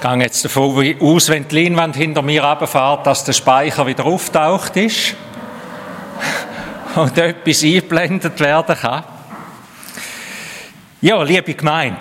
Ich 0.00 0.08
gehe 0.08 0.16
jetzt 0.18 0.44
davon 0.44 0.96
aus, 1.00 1.28
wenn 1.28 1.48
die 1.48 1.64
Leinwand 1.64 1.96
hinter 1.96 2.22
mir 2.22 2.44
runterfährt, 2.44 3.04
dass 3.04 3.24
der 3.24 3.32
Speicher 3.32 3.84
wieder 3.84 4.06
auftaucht 4.06 4.76
ist 4.76 5.16
und 6.94 7.18
etwas 7.18 7.64
eingeblendet 7.64 8.38
werden 8.38 8.76
kann. 8.76 9.02
Ja, 11.00 11.20
liebe 11.24 11.52
Gemeinde, 11.52 11.98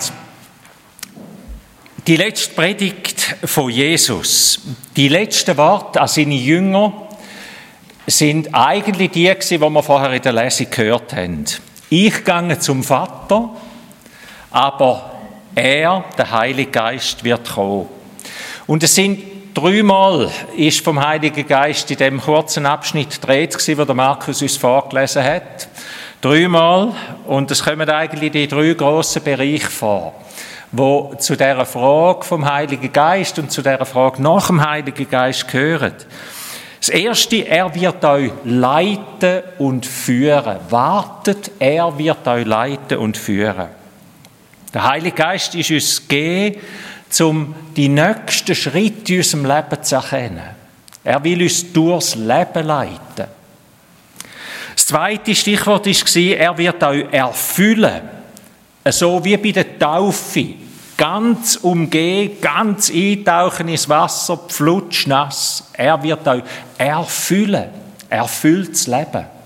die 2.05 2.17
letzte 2.17 2.53
Predigt 2.53 3.35
von 3.43 3.71
Jesus, 3.71 4.59
die 4.95 5.07
letzten 5.07 5.57
Worte 5.57 5.99
an 5.99 6.07
seine 6.07 6.35
Jünger, 6.35 7.07
sind 8.05 8.53
eigentlich 8.53 9.09
die, 9.09 9.33
die 9.33 9.59
wir 9.59 9.83
vorher 9.83 10.11
in 10.11 10.21
der 10.21 10.33
Lesung 10.33 10.67
gehört 10.69 11.13
haben. 11.13 11.45
Ich 11.89 12.23
gehe 12.23 12.59
zum 12.59 12.83
Vater, 12.83 13.49
aber 14.51 15.16
er, 15.57 16.05
der 16.17 16.31
Heilige 16.31 16.71
Geist, 16.71 17.23
wird 17.23 17.49
kommen. 17.49 17.87
Und 18.67 18.83
es 18.83 18.93
sind 18.93 19.19
dreimal 19.55 20.29
ist 20.55 20.83
vom 20.83 21.03
Heiligen 21.03 21.47
Geist 21.47 21.89
in 21.89 21.97
dem 21.97 22.21
kurzen 22.21 22.67
Abschnitt 22.67 23.25
dreht 23.25 23.53
gewesen, 23.53 23.77
wo 23.79 23.85
der 23.85 23.95
Markus 23.95 24.41
uns 24.41 24.55
vorgelesen 24.55 25.23
hat. 25.23 25.67
Dreimal. 26.21 26.93
Und 27.25 27.49
es 27.49 27.63
kommen 27.63 27.89
eigentlich 27.89 28.31
die 28.31 28.47
drei 28.47 28.73
grossen 28.73 29.23
Bereiche 29.23 29.67
vor, 29.67 30.13
wo 30.71 31.15
zu 31.17 31.35
der 31.35 31.65
Frage 31.65 32.23
vom 32.23 32.45
Heiligen 32.45 32.93
Geist 32.93 33.39
und 33.39 33.51
zu 33.51 33.63
der 33.63 33.83
Frage 33.85 34.21
nach 34.21 34.47
dem 34.47 34.63
Heiligen 34.63 35.09
Geist 35.09 35.47
gehören. 35.47 35.93
Das 36.79 36.89
erste, 36.89 37.37
er 37.47 37.73
wird 37.73 38.05
euch 38.05 38.31
leiten 38.43 39.41
und 39.57 39.87
führen. 39.87 40.57
Wartet, 40.69 41.51
er 41.57 41.97
wird 41.97 42.27
euch 42.27 42.45
leiten 42.45 42.99
und 42.99 43.17
führen. 43.17 43.76
Der 44.73 44.83
Heilige 44.83 45.15
Geist 45.15 45.55
ist 45.55 45.71
uns 45.71 46.07
gegeben, 46.07 46.61
um 47.21 47.55
die 47.75 47.89
nächsten 47.89 48.55
Schritte 48.55 49.13
in 49.13 49.19
unserem 49.19 49.45
Leben 49.45 49.83
zu 49.83 49.95
erkennen. 49.95 50.43
Er 51.03 51.23
will 51.23 51.41
uns 51.41 51.71
durchs 51.71 52.15
Leben 52.15 52.65
leiten. 52.65 53.27
Das 54.75 54.85
zweite 54.85 55.33
Stichwort 55.33 55.85
war, 55.87 56.37
er 56.37 56.57
wird 56.57 56.83
euch 56.83 57.05
erfüllen. 57.11 58.01
So 58.89 59.23
wie 59.23 59.37
bei 59.37 59.51
der 59.51 59.79
Taufe. 59.79 60.53
Ganz 60.97 61.57
umgehen, 61.57 62.41
ganz 62.41 62.89
eintauchen 62.89 63.69
ins 63.69 63.87
Wasser, 63.87 64.37
pflutschnass. 64.37 65.69
Er 65.73 66.01
wird 66.01 66.27
euch 66.27 66.43
erfüllen. 66.77 67.69
Erfüllt 68.09 68.71
das 68.71 68.87
Leben. 68.87 69.36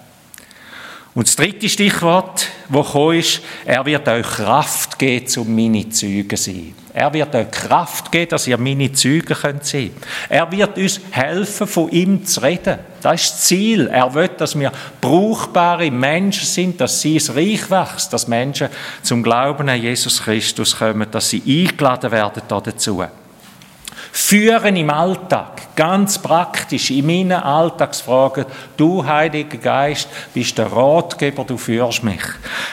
Und 1.13 1.27
das 1.27 1.35
dritte 1.35 1.67
Stichwort, 1.67 2.47
das 2.69 2.95
ist, 3.15 3.41
er 3.65 3.85
wird 3.85 4.07
euch 4.07 4.25
Kraft 4.25 4.97
geben, 4.97 5.27
um 5.37 5.55
meine 5.55 5.89
Zeugen 5.89 6.37
zu 6.37 6.51
sein. 6.51 6.73
Er 6.93 7.11
wird 7.11 7.35
euch 7.35 7.51
Kraft 7.51 8.09
geben, 8.13 8.29
dass 8.29 8.47
ihr 8.47 8.57
meine 8.57 8.93
Zeugen 8.93 9.35
könnt 9.35 9.65
sein 9.65 9.91
Er 10.29 10.49
wird 10.49 10.77
uns 10.77 11.01
helfen, 11.11 11.67
von 11.67 11.89
ihm 11.89 12.25
zu 12.25 12.41
reden. 12.41 12.79
Das 13.01 13.21
ist 13.21 13.31
das 13.31 13.41
Ziel. 13.41 13.87
Er 13.87 14.13
will, 14.13 14.29
dass 14.29 14.57
wir 14.57 14.71
brauchbare 15.01 15.91
Menschen 15.91 16.45
sind, 16.45 16.79
dass 16.79 17.01
sie 17.01 17.15
ins 17.15 17.35
Reich 17.35 17.69
wächst, 17.69 18.13
dass 18.13 18.29
Menschen 18.29 18.69
zum 19.03 19.21
Glauben 19.21 19.67
an 19.67 19.81
Jesus 19.81 20.23
Christus 20.23 20.77
kommen, 20.77 21.11
dass 21.11 21.29
sie 21.29 21.43
eingeladen 21.45 22.11
werden 22.11 22.43
dazu. 22.47 23.03
Führen 24.13 24.75
im 24.75 24.89
Alltag, 24.89 25.75
ganz 25.75 26.19
praktisch, 26.19 26.91
in 26.91 27.05
meinen 27.05 27.31
Alltagsfragen. 27.31 28.45
Du, 28.75 29.05
Heiliger 29.05 29.57
Geist, 29.57 30.09
bist 30.33 30.57
der 30.57 30.71
Ratgeber, 30.71 31.45
du 31.45 31.57
führst 31.57 32.03
mich. 32.03 32.21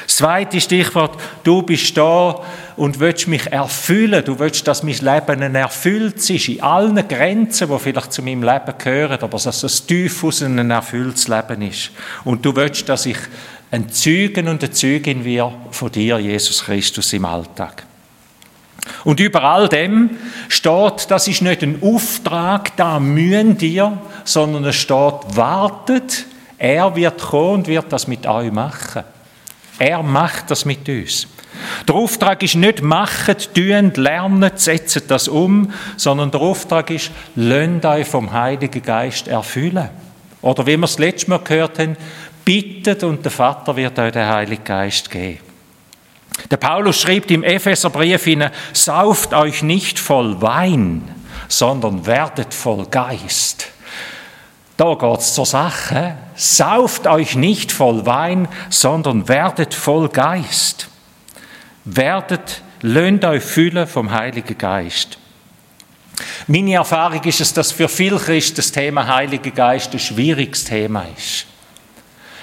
Das 0.05 0.17
zweite 0.17 0.61
Stichwort, 0.61 1.17
du 1.45 1.63
bist 1.63 1.97
da 1.97 2.41
und 2.77 2.99
willst 2.99 3.29
mich 3.29 3.47
erfüllen. 3.53 4.25
Du 4.25 4.39
willst, 4.39 4.67
dass 4.67 4.83
mein 4.83 4.95
Leben 4.95 5.43
ein 5.43 5.55
erfülltes 5.55 6.29
ist, 6.31 6.49
in 6.49 6.61
allen 6.61 7.07
Grenzen, 7.07 7.69
die 7.69 7.79
vielleicht 7.79 8.13
zu 8.13 8.23
meinem 8.23 8.43
Leben 8.43 8.75
gehören, 8.77 9.21
aber 9.21 9.39
dass 9.39 9.63
es 9.63 9.87
tief 9.87 10.25
aus 10.25 10.43
ein 10.43 10.71
erfülltes 10.71 11.29
Leben 11.29 11.63
ist. 11.63 11.91
Und 12.25 12.45
du 12.45 12.55
willst, 12.57 12.89
dass 12.89 13.07
ich 13.07 13.19
ein 13.71 13.89
Zeugen 13.91 14.49
und 14.49 14.63
eine 14.63 14.73
Zeugin 14.73 15.25
wir 15.25 15.53
von 15.71 15.93
dir, 15.93 16.19
Jesus 16.19 16.65
Christus, 16.65 17.13
im 17.13 17.25
Alltag. 17.25 17.88
Und 19.05 19.21
über 19.21 19.43
all 19.43 19.69
dem 19.69 20.11
steht, 20.49 21.11
das 21.11 21.29
ist 21.29 21.43
nicht 21.43 21.63
ein 21.63 21.83
Auftrag, 21.83 22.77
da 22.77 23.01
mühen 23.01 23.59
dir, 23.59 23.99
sondern 24.25 24.65
es 24.65 24.77
steht, 24.77 25.37
wartet, 25.37 26.27
er 26.59 26.95
wird 26.97 27.21
kommen 27.21 27.55
und 27.55 27.69
wird 27.69 27.93
das 27.93 28.09
mit 28.09 28.27
euch 28.27 28.53
machen. 28.53 29.05
Er 29.79 30.03
macht 30.03 30.51
das 30.51 30.65
mit 30.65 30.89
uns. 30.89 31.29
Der 31.87 31.95
Auftrag 31.95 32.43
ist 32.43 32.57
nicht 32.57 32.83
machen, 32.83 33.37
tun, 33.55 33.93
lernen, 33.95 34.51
setzen 34.55 35.03
das 35.09 35.29
um, 35.29 35.73
sondern 35.97 36.31
der 36.31 36.41
Auftrag 36.41 36.91
ist, 36.91 37.11
lasst 37.37 37.85
euch 37.85 38.07
vom 38.07 38.33
Heiligen 38.33 38.83
Geist 38.83 39.29
erfüllen. 39.29 39.89
Oder 40.43 40.67
wie 40.67 40.77
wir 40.77 40.85
es 40.85 40.99
letztes 40.99 41.29
Mal 41.29 41.39
gehört 41.39 41.79
haben, 41.79 41.97
bittet 42.45 43.03
und 43.03 43.25
der 43.25 43.33
Vater 43.33 43.77
wird 43.77 43.99
euch 43.99 44.13
den 44.13 44.27
Heiligen 44.27 44.65
Geist 44.65 45.11
geben. 45.11 45.48
Der 46.51 46.57
Paulus 46.57 47.01
schreibt 47.01 47.31
im 47.31 47.43
Epheserbrief 47.43 48.25
hinein, 48.25 48.53
sauft 48.73 49.35
euch 49.35 49.63
nicht 49.63 49.99
voll 49.99 50.41
Wein, 50.41 51.03
sondern 51.49 52.07
werdet 52.07 52.55
voll 52.55 52.87
Geist. 52.87 53.69
Da 54.79 54.95
geht's 54.95 55.35
zur 55.35 55.45
Sache. 55.45 56.17
Sauft 56.37 57.09
euch 57.09 57.35
nicht 57.35 57.73
voll 57.73 58.07
Wein, 58.07 58.47
sondern 58.71 59.29
werdet 59.29 59.75
voll 59.75 60.09
Geist. 60.09 60.89
Werdet, 61.85 62.63
löhnt 62.83 63.25
euch 63.25 63.43
füllen 63.43 63.89
vom 63.89 64.13
Heiligen 64.13 64.57
Geist. 64.57 65.19
Meine 66.47 66.75
Erfahrung 66.75 67.23
ist 67.25 67.41
es, 67.41 67.53
dass 67.53 67.73
für 67.73 67.89
viele 67.89 68.19
Christen 68.19 68.57
das 68.57 68.71
Thema 68.71 69.07
Heiliger 69.07 69.51
Geist 69.51 69.93
ein 69.93 69.99
schwieriges 69.99 70.65
Thema 70.65 71.07
ist. 71.17 71.47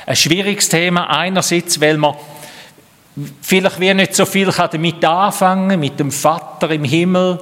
Ein 0.06 0.16
schwieriges 0.18 0.68
Thema 0.68 1.10
einerseits, 1.10 1.80
weil 1.80 1.98
man 1.98 2.16
vielleicht 3.42 3.80
wie 3.80 3.94
nicht 3.94 4.16
so 4.16 4.26
viel 4.26 4.52
damit 4.52 5.04
anfangen, 5.06 5.80
mit 5.80 6.00
dem 6.00 6.12
Vater 6.12 6.70
im 6.72 6.84
Himmel, 6.84 7.40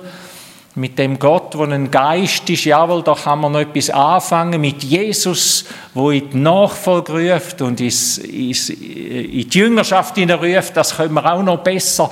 mit 0.76 0.98
dem 0.98 1.20
Gott, 1.20 1.54
der 1.54 1.68
ein 1.68 1.92
Geist 1.92 2.50
ist, 2.50 2.66
jawohl, 2.66 3.04
da 3.04 3.14
kann 3.14 3.40
man 3.40 3.52
noch 3.52 3.60
etwas 3.60 3.92
anfangen, 3.92 4.60
mit 4.60 4.84
Jesus, 4.84 5.66
wo 5.94 6.10
in 6.10 6.32
die 6.32 6.38
Nachfolge 6.38 7.12
ruft 7.12 7.62
und 7.62 7.80
in 7.80 7.90
die 7.90 9.48
Jüngerschaft 9.52 10.18
ruft, 10.18 10.76
das 10.76 10.98
können 10.98 11.14
wir 11.14 11.32
auch 11.32 11.44
noch 11.44 11.60
besser 11.60 12.10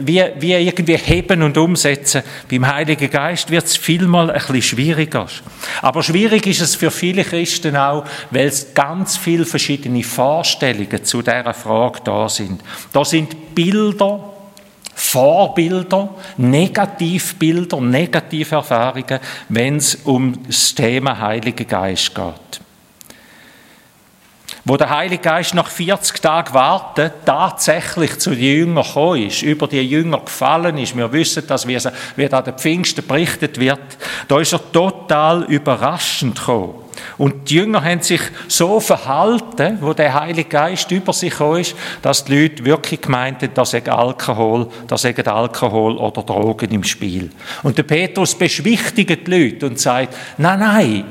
wie, 0.00 0.22
wie 0.38 0.52
irgendwie 0.52 0.96
heben 0.96 1.42
und 1.42 1.58
umsetzen. 1.58 2.22
Beim 2.48 2.72
Heiligen 2.72 3.10
Geist 3.10 3.50
wird 3.50 3.64
es 3.64 3.76
vielmal 3.76 4.30
ein 4.30 4.38
bisschen 4.38 4.62
schwieriger. 4.62 5.26
Aber 5.82 6.02
schwierig 6.04 6.46
ist 6.46 6.60
es 6.60 6.76
für 6.76 6.92
viele 6.92 7.24
Christen 7.24 7.76
auch, 7.76 8.04
weil 8.30 8.46
es 8.46 8.74
ganz 8.74 9.16
viele 9.16 9.44
verschiedene 9.44 10.04
Vorstellungen 10.04 11.02
zu 11.02 11.20
dieser 11.20 11.54
Frage 11.54 11.98
da 12.04 12.28
sind. 12.28 12.60
Da 12.92 13.04
sind 13.04 13.56
Bilder, 13.56 14.33
Vorbilder, 14.94 16.10
Negativbilder, 16.36 17.80
Negativerfahrungen, 17.80 19.20
wenn 19.48 19.76
es 19.76 19.96
um 19.96 20.46
das 20.46 20.74
Thema 20.74 21.18
Heiliger 21.18 21.64
Geist 21.64 22.14
geht. 22.14 22.60
Wo 24.66 24.78
der 24.78 24.88
Heilige 24.88 25.22
Geist 25.22 25.54
nach 25.54 25.68
40 25.68 26.22
Tagen 26.22 26.54
warten 26.54 27.10
tatsächlich 27.26 28.18
zu 28.18 28.30
den 28.30 28.40
Jüngern 28.40 28.84
gekommen 28.84 29.26
ist, 29.26 29.42
über 29.42 29.68
die 29.68 29.80
Jünger 29.82 30.20
gefallen 30.20 30.78
ist, 30.78 30.96
wir 30.96 31.12
wissen 31.12 31.44
das, 31.46 31.66
wie, 31.66 31.74
es, 31.74 31.86
wie 32.16 32.32
an 32.32 32.44
den 32.44 32.54
Pfingsten 32.54 33.06
berichtet 33.06 33.60
wird, 33.60 33.98
da 34.26 34.40
ist 34.40 34.54
er 34.54 34.72
total 34.72 35.42
überraschend 35.44 36.38
gekommen. 36.38 36.83
Und 37.18 37.48
die 37.50 37.56
Jünger 37.56 37.84
haben 37.84 38.00
sich 38.00 38.20
so 38.48 38.80
verhalten, 38.80 39.78
wo 39.80 39.92
der 39.92 40.14
Heilige 40.14 40.48
Geist 40.48 40.90
über 40.90 41.12
sich 41.12 41.30
gekommen 41.30 41.60
ist, 41.60 41.74
dass 42.02 42.24
die 42.24 42.42
Leute 42.42 42.64
wirklich 42.64 43.00
gemeint 43.00 43.42
haben, 43.42 43.54
da 43.54 43.64
sei 43.64 43.82
Alkohol, 43.84 44.68
da 44.86 44.96
sei 44.96 45.14
Alkohol 45.16 45.96
oder 45.96 46.22
Drogen 46.22 46.70
im 46.70 46.84
Spiel. 46.84 47.30
Und 47.62 47.78
der 47.78 47.84
Petrus 47.84 48.34
beschwichtigt 48.34 49.26
die 49.26 49.30
Leute 49.30 49.66
und 49.66 49.78
sagt, 49.78 50.14
nein, 50.38 50.58
nein, 50.58 51.04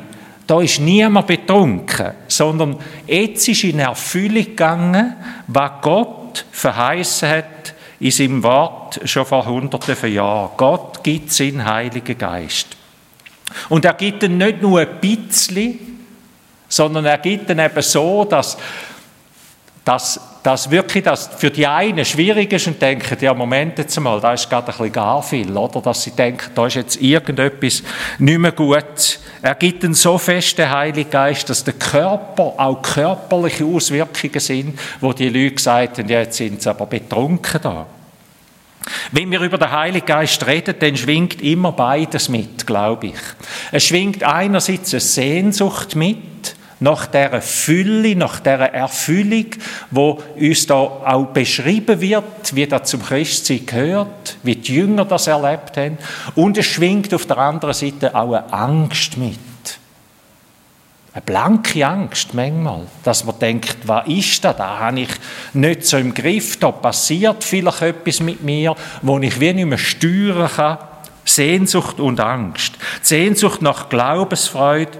da 0.47 0.61
ist 0.61 0.79
niemand 0.79 1.27
betrunken, 1.27 2.11
sondern 2.27 2.77
jetzt 3.07 3.47
ist 3.47 3.63
in 3.63 3.79
Erfüllung 3.79 4.43
gegangen, 4.43 5.15
was 5.47 5.71
Gott 5.81 6.45
verheißen 6.51 7.29
hat 7.29 7.73
in 7.99 8.11
seinem 8.11 8.43
Wort 8.43 8.99
schon 9.05 9.25
vor 9.25 9.45
hunderten 9.45 9.95
von 9.95 10.11
Jahren. 10.11 10.51
Gott 10.57 11.03
gibt 11.03 11.31
seinen 11.31 11.63
Heiligen 11.63 12.17
Geist. 12.17 12.75
Und 13.69 13.85
er 13.85 13.93
gibt 13.93 14.23
ihn 14.23 14.37
nicht 14.37 14.61
nur 14.61 14.81
ein 14.81 14.99
bisschen, 14.99 15.79
sondern 16.67 17.05
er 17.05 17.17
gibt 17.17 17.49
ihn 17.49 17.59
eben 17.59 17.81
so, 17.81 18.25
dass, 18.25 18.57
dass, 19.85 20.19
dass 20.41 20.71
wirklich 20.71 21.03
das 21.03 21.29
für 21.37 21.51
die 21.51 21.67
einen 21.67 22.03
schwierig 22.03 22.51
ist 22.51 22.67
und 22.67 22.81
denken, 22.81 23.17
ja 23.19 23.33
Moment 23.33 23.77
jetzt 23.77 23.99
mal, 23.99 24.19
da 24.19 24.33
ist 24.33 24.49
gerade 24.49 24.67
ein 24.67 24.77
bisschen 24.77 24.91
gar 24.91 25.21
viel, 25.21 25.55
oder? 25.55 25.81
Dass 25.81 26.03
sie 26.03 26.11
denken, 26.11 26.51
da 26.55 26.65
ist 26.65 26.75
jetzt 26.75 27.01
irgendetwas 27.01 27.83
nicht 28.17 28.39
mehr 28.39 28.51
gut. 28.51 29.19
Er 29.41 29.55
gibt 29.55 29.83
ihn 29.83 29.93
so 29.93 30.17
fest, 30.17 30.57
der 30.57 30.71
Heilige 30.71 31.09
Geist, 31.09 31.49
dass 31.49 31.63
der 31.63 31.73
Körper 31.73 32.53
auch 32.57 32.81
körperliche 32.81 33.65
Auswirkungen 33.65 34.39
sind, 34.39 34.79
wo 34.99 35.13
die 35.13 35.29
Leute 35.29 35.55
gesagt 35.55 35.99
haben, 35.99 36.09
ja, 36.09 36.19
jetzt 36.19 36.37
sind 36.37 36.61
sie 36.61 36.69
aber 36.69 36.85
betrunken 36.85 37.59
da. 37.61 37.85
Wenn 39.11 39.31
wir 39.31 39.41
über 39.41 39.57
den 39.57 39.71
Heiligen 39.71 40.05
Geist 40.05 40.45
reden, 40.45 40.75
dann 40.79 40.97
schwingt 40.97 41.41
immer 41.41 41.71
beides 41.71 42.29
mit, 42.29 42.67
glaube 42.67 43.07
ich. 43.07 43.19
Es 43.71 43.83
schwingt 43.83 44.23
einerseits 44.23 44.93
eine 44.93 45.01
Sehnsucht 45.01 45.95
mit, 45.95 46.55
nach 46.79 47.05
der 47.05 47.41
Fülle, 47.41 48.15
nach 48.15 48.41
der 48.41 48.73
Erfüllung, 48.73 49.45
wo 49.89 50.21
uns 50.35 50.67
da 50.67 50.75
auch 50.75 51.27
beschrieben 51.27 52.01
wird, 52.01 52.55
wie 52.55 52.67
das 52.67 52.89
zum 52.89 53.01
Christsein 53.01 53.65
gehört, 53.65 54.37
wie 54.43 54.57
die 54.57 54.75
Jünger 54.75 55.05
das 55.05 55.27
erlebt 55.27 55.77
haben. 55.77 55.97
Und 56.35 56.57
es 56.57 56.65
schwingt 56.65 57.13
auf 57.13 57.25
der 57.25 57.37
anderen 57.37 57.73
Seite 57.73 58.13
auch 58.13 58.33
eine 58.33 58.51
Angst 58.51 59.17
mit. 59.17 59.39
Eine 61.13 61.21
blanke 61.21 61.85
Angst 61.85 62.33
manchmal, 62.33 62.87
dass 63.03 63.23
man 63.23 63.37
denkt, 63.37 63.77
was 63.85 64.07
ist 64.07 64.43
das? 64.43 64.57
Da 64.57 64.79
habe 64.79 65.01
ich 65.01 65.09
nicht 65.53 65.85
so 65.85 65.97
im 65.97 66.11
Griff, 66.11 66.57
da 66.57 66.71
passiert 66.71 67.43
vielleicht 67.43 67.83
etwas 67.83 68.19
mit 68.19 68.41
mir, 68.41 68.75
wo 69.03 69.19
ich 69.19 69.39
wie 69.39 69.53
nicht 69.53 69.67
mehr 69.67 69.77
steuern 69.77 70.49
kann. 70.49 70.79
Sehnsucht 71.23 71.99
und 71.99 72.19
Angst. 72.19 72.73
Sehnsucht 73.03 73.61
nach 73.61 73.89
Glaubensfreude, 73.89 74.97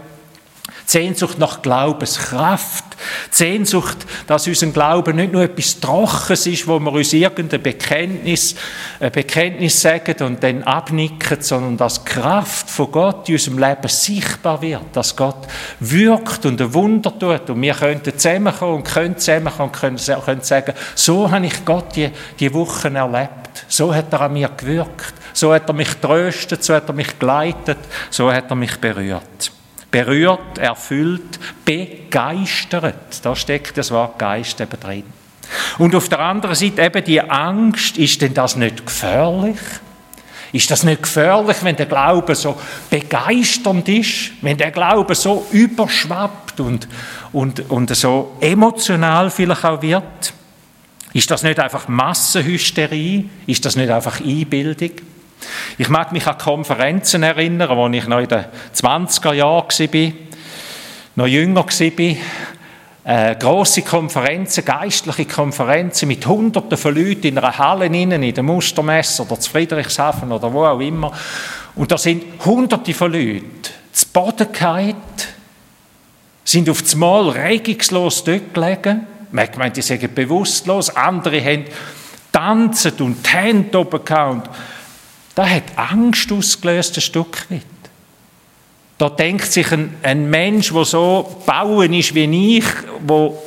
Sehnsucht 0.86 1.40
nach 1.40 1.64
Glaubenskraft. 1.64 2.86
Sehnsucht, 3.30 3.98
dass 4.28 4.48
unser 4.48 4.68
Glauben 4.68 5.16
nicht 5.16 5.34
nur 5.34 5.44
etwas 5.44 5.80
Trockenes 5.80 6.48
ist, 6.48 6.68
wo 6.68 6.80
wir 6.80 6.92
uns 6.92 7.14
irgendein 7.14 7.62
Bekenntnis, 7.62 8.56
ein 9.00 9.12
Bekenntnis 9.12 9.82
sagen 9.82 10.16
und 10.26 10.44
dann 10.44 10.64
abnicken, 10.64 11.42
sondern 11.42 11.78
dass 11.78 12.04
Kraft 12.06 12.70
von 12.70 12.92
Gott 12.92 13.30
in 13.30 13.36
unserem 13.36 13.58
Leben 13.60 13.88
sichtbar 13.88 14.62
wird, 14.62 14.84
dass 14.94 15.16
Gott 15.16 15.48
wirkt 15.80 16.46
und 16.46 16.62
ein 16.62 16.74
Wunder 16.74 17.18
tut. 17.18 17.50
Und 17.50 17.62
wir 17.62 17.74
könnten 17.74 18.18
zusammenkommen 18.18 18.76
und 18.76 18.84
können 18.84 19.18
zusammenkommen 19.18 19.70
und 19.70 19.80
können, 19.80 19.98
können 19.98 20.42
sagen, 20.42 20.74
so 20.96 21.30
habe 21.30 21.46
ich 21.46 21.66
Gott 21.66 21.96
die, 21.96 22.10
die 22.40 22.54
Wochen 22.54 22.96
erlebt, 22.96 23.66
so 23.68 23.94
hat 23.94 24.12
er 24.12 24.22
an 24.22 24.34
mir 24.34 24.50
gewirkt, 24.50 25.14
so 25.34 25.54
hat 25.54 25.68
er 25.68 25.74
mich 25.74 25.94
tröstet, 25.96 26.64
so 26.64 26.74
hat 26.74 26.88
er 26.88 26.94
mich 26.94 27.18
geleitet, 27.20 27.80
so 28.10 28.32
hat 28.32 28.50
er 28.50 28.56
mich 28.56 28.78
berührt 28.78 29.52
berührt, 29.94 30.58
erfüllt, 30.58 31.40
begeistert. 31.64 33.24
Da 33.24 33.36
steckt 33.36 33.78
das 33.78 33.92
Wort 33.92 34.18
Geist 34.18 34.60
eben 34.60 34.80
drin. 34.80 35.04
Und 35.78 35.94
auf 35.94 36.10
der 36.10 36.20
anderen 36.20 36.56
Seite 36.56 36.82
eben 36.82 37.04
die 37.04 37.22
Angst, 37.22 37.98
ist 38.00 38.20
denn 38.22 38.34
das 38.34 38.56
nicht 38.56 38.84
gefährlich? 38.84 39.60
Ist 40.52 40.72
das 40.72 40.84
nicht 40.84 41.04
gefährlich, 41.04 41.58
wenn 41.62 41.76
der 41.76 41.86
Glaube 41.86 42.34
so 42.34 42.60
begeisternd 42.90 43.88
ist, 43.88 44.32
wenn 44.42 44.58
der 44.58 44.72
Glaube 44.72 45.14
so 45.14 45.46
überschwappt 45.52 46.60
und, 46.60 46.88
und, 47.32 47.70
und 47.70 47.96
so 47.96 48.36
emotional 48.42 49.30
vielleicht 49.30 49.64
auch 49.64 49.82
wird? 49.82 50.34
Ist 51.14 51.30
das 51.30 51.44
nicht 51.44 51.60
einfach 51.60 51.88
Massenhysterie? 51.88 53.30
Ist 53.46 53.64
das 53.64 53.76
nicht 53.76 53.92
einfach 53.92 54.20
Einbildung? 54.20 54.92
Ich 55.78 55.90
mag 55.90 56.12
mich 56.12 56.28
an 56.28 56.38
Konferenzen 56.38 57.24
erinnern, 57.24 57.76
wo 57.78 57.88
ich 57.90 58.08
noch 58.08 58.20
in 58.20 58.28
den 58.28 58.46
20er 58.76 59.34
Jahren 59.34 59.68
war, 59.70 60.12
noch 61.16 61.28
jünger 61.28 61.66
war. 61.66 62.16
Äh, 63.06 63.36
grosse 63.36 63.82
Konferenzen, 63.82 64.64
geistliche 64.64 65.26
Konferenzen 65.26 66.08
mit 66.08 66.26
Hunderten 66.26 66.78
von 66.78 66.96
Leuten 66.96 67.28
in 67.28 67.38
einer 67.38 67.58
Halle 67.58 67.88
in 67.88 68.34
der 68.34 68.44
Mustermesse 68.44 69.24
oder 69.24 69.38
zu 69.38 69.52
Friedrichshafen 69.52 70.32
oder 70.32 70.54
wo 70.54 70.64
auch 70.64 70.80
immer. 70.80 71.12
Und 71.76 71.92
da 71.92 71.98
sind 71.98 72.24
Hunderte 72.46 72.94
von 72.94 73.12
Leuten 73.12 73.52
zu 73.92 74.08
Boden 74.08 74.52
gefallen, 74.52 74.96
sind 76.46 76.70
auf 76.70 76.82
das 76.82 76.96
Mal 76.96 77.30
regungslos 77.30 78.24
dort 78.24 78.54
gelegen. 78.54 79.08
Man 79.32 79.50
meint, 79.58 79.76
die 79.76 79.82
sind 79.82 80.16
bewusstlos. 80.16 80.96
Andere 80.96 81.44
haben 81.44 81.66
tanzt 82.32 83.02
und 83.02 83.26
die 83.26 83.30
Hände 83.30 83.80
oben 83.80 84.04
gehabt. 84.06 84.50
Da 85.36 85.48
hat 85.48 85.64
Angst 85.76 86.32
ausgelöst, 86.32 86.98
ein 86.98 87.02
Stück 87.02 87.50
weit. 87.50 87.62
Da 88.98 89.10
denkt 89.10 89.52
sich 89.52 89.72
ein, 89.72 89.96
ein 90.04 90.30
Mensch, 90.30 90.72
der 90.72 90.86
so 90.86 91.42
bauen 91.46 91.94
ist 91.94 92.14
wie 92.14 92.58
ich, 92.58 92.66
wo 93.02 93.42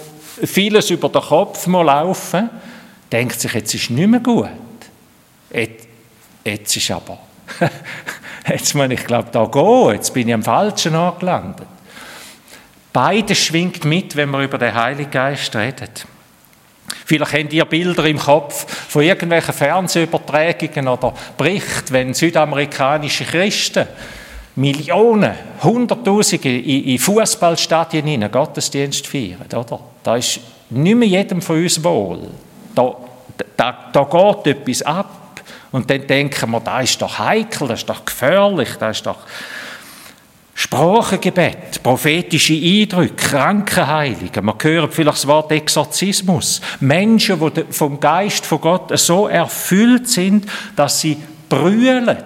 vieles 0.44 0.90
über 0.90 1.08
den 1.08 1.22
Kopf 1.22 1.66
mal 1.66 1.82
laufen, 1.82 2.50
denkt 3.10 3.40
sich, 3.40 3.52
jetzt 3.52 3.74
ist 3.74 3.90
nicht 3.90 4.08
mehr 4.08 4.20
gut. 4.20 4.48
Jetzt, 5.50 5.86
jetzt 6.44 6.76
ist 6.76 6.90
aber, 6.90 7.18
jetzt 8.48 8.74
muss 8.74 8.90
ich 8.90 9.06
glaube 9.06 9.28
da 9.30 9.44
gehen, 9.44 9.94
jetzt 9.94 10.12
bin 10.12 10.28
ich 10.28 10.34
am 10.34 10.42
Falschen 10.42 10.94
angelandet. 10.94 11.68
Beides 12.92 13.38
schwingt 13.38 13.84
mit, 13.84 14.16
wenn 14.16 14.30
man 14.30 14.42
über 14.42 14.58
den 14.58 14.74
Heiligen 14.74 15.10
Geist 15.10 15.54
redet. 15.54 16.06
Vielleicht 17.04 17.32
habt 17.32 17.52
ihr 17.52 17.64
Bilder 17.64 18.04
im 18.04 18.18
Kopf 18.18 18.66
von 18.88 19.02
irgendwelchen 19.02 19.54
Fernsehübertragungen 19.54 20.88
oder 20.88 21.14
Berichten, 21.36 21.92
wenn 21.92 22.14
südamerikanische 22.14 23.24
Christen 23.24 23.86
Millionen, 24.56 25.34
Hunderttausende 25.62 26.48
in 26.48 26.98
Fußballstadien 26.98 28.06
hinein 28.06 28.30
Gottesdienst 28.30 29.06
feiern, 29.06 29.44
oder? 29.54 29.80
Da 30.02 30.16
ist 30.16 30.40
nicht 30.70 30.96
mehr 30.96 31.08
jedem 31.08 31.42
von 31.42 31.62
uns 31.62 31.82
wohl. 31.84 32.20
Da, 32.74 32.96
da, 33.56 33.90
da 33.92 34.02
geht 34.04 34.56
etwas 34.56 34.82
ab. 34.82 35.42
Und 35.72 35.90
dann 35.90 36.06
denken 36.06 36.50
wir, 36.50 36.60
das 36.60 36.84
ist 36.84 37.02
doch 37.02 37.18
heikel, 37.18 37.68
das 37.68 37.80
ist 37.80 37.90
doch 37.90 38.02
gefährlich, 38.04 38.70
das 38.80 38.96
ist 38.96 39.06
doch 39.06 39.18
Sprachengebet, 40.58 41.82
prophetische 41.82 42.54
Eindrücke, 42.54 43.14
Krankenheilungen. 43.14 44.42
Man 44.42 44.54
hört 44.58 44.94
vielleicht 44.94 45.18
das 45.18 45.26
Wort 45.26 45.52
Exorzismus. 45.52 46.62
Menschen, 46.80 47.38
die 47.38 47.64
vom 47.68 48.00
Geist 48.00 48.46
von 48.46 48.62
Gott 48.62 48.98
so 48.98 49.28
erfüllt 49.28 50.08
sind, 50.08 50.46
dass 50.74 51.02
sie 51.02 51.18
brüllen. 51.50 52.24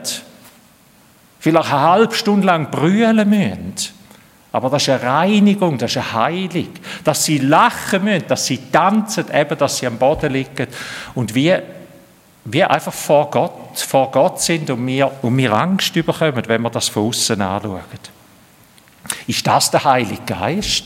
Vielleicht 1.40 1.72
eine 1.72 1.82
halbe 1.82 2.14
Stunde 2.14 2.46
lang 2.46 2.70
brüllen 2.70 3.28
müssen. 3.28 3.74
Aber 4.52 4.70
das 4.70 4.82
ist 4.82 4.90
eine 4.90 5.02
Reinigung, 5.02 5.76
das 5.76 5.90
ist 5.90 5.96
eine 5.96 6.12
Heilung. 6.12 6.68
Dass 7.02 7.24
sie 7.24 7.38
lachen 7.38 8.04
müssen, 8.04 8.28
dass 8.28 8.46
sie 8.46 8.58
tanzen, 8.70 9.24
eben, 9.34 9.58
dass 9.58 9.78
sie 9.78 9.88
am 9.88 9.98
Boden 9.98 10.32
liegen. 10.32 10.68
Und 11.16 11.34
wir, 11.34 11.64
wir 12.44 12.70
einfach 12.70 12.94
vor 12.94 13.28
Gott, 13.28 13.80
vor 13.80 14.08
Gott 14.12 14.40
sind 14.40 14.70
und 14.70 14.86
wir, 14.86 15.10
und 15.20 15.36
wir 15.36 15.52
Angst 15.52 15.92
bekommen, 15.94 16.44
wenn 16.46 16.62
wir 16.62 16.70
das 16.70 16.88
von 16.88 17.08
außen 17.08 17.42
anschauen. 17.42 18.19
Ist 19.26 19.46
das 19.46 19.70
der 19.70 19.84
Heilige 19.84 20.22
Geist? 20.22 20.84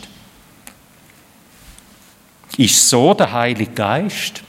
Ist 2.57 2.89
so 2.89 3.15
der 3.15 3.33
Heilige 3.33 3.73
Geist? 3.73 4.43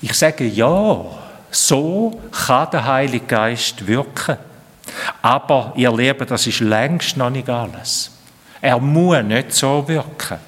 Ich 0.00 0.14
sage 0.14 0.46
ja, 0.46 1.04
so 1.50 2.20
kann 2.46 2.70
der 2.70 2.84
Heilige 2.84 3.26
Geist 3.26 3.86
wirken. 3.86 4.36
Aber 5.20 5.72
ihr 5.76 5.92
Lieben, 5.92 6.26
das 6.26 6.46
ist 6.46 6.60
längst 6.60 7.16
noch 7.16 7.30
nicht 7.30 7.48
alles. 7.48 8.10
Er 8.60 8.78
muss 8.78 9.22
nicht 9.22 9.52
so 9.52 9.86
wirken. 9.86 10.38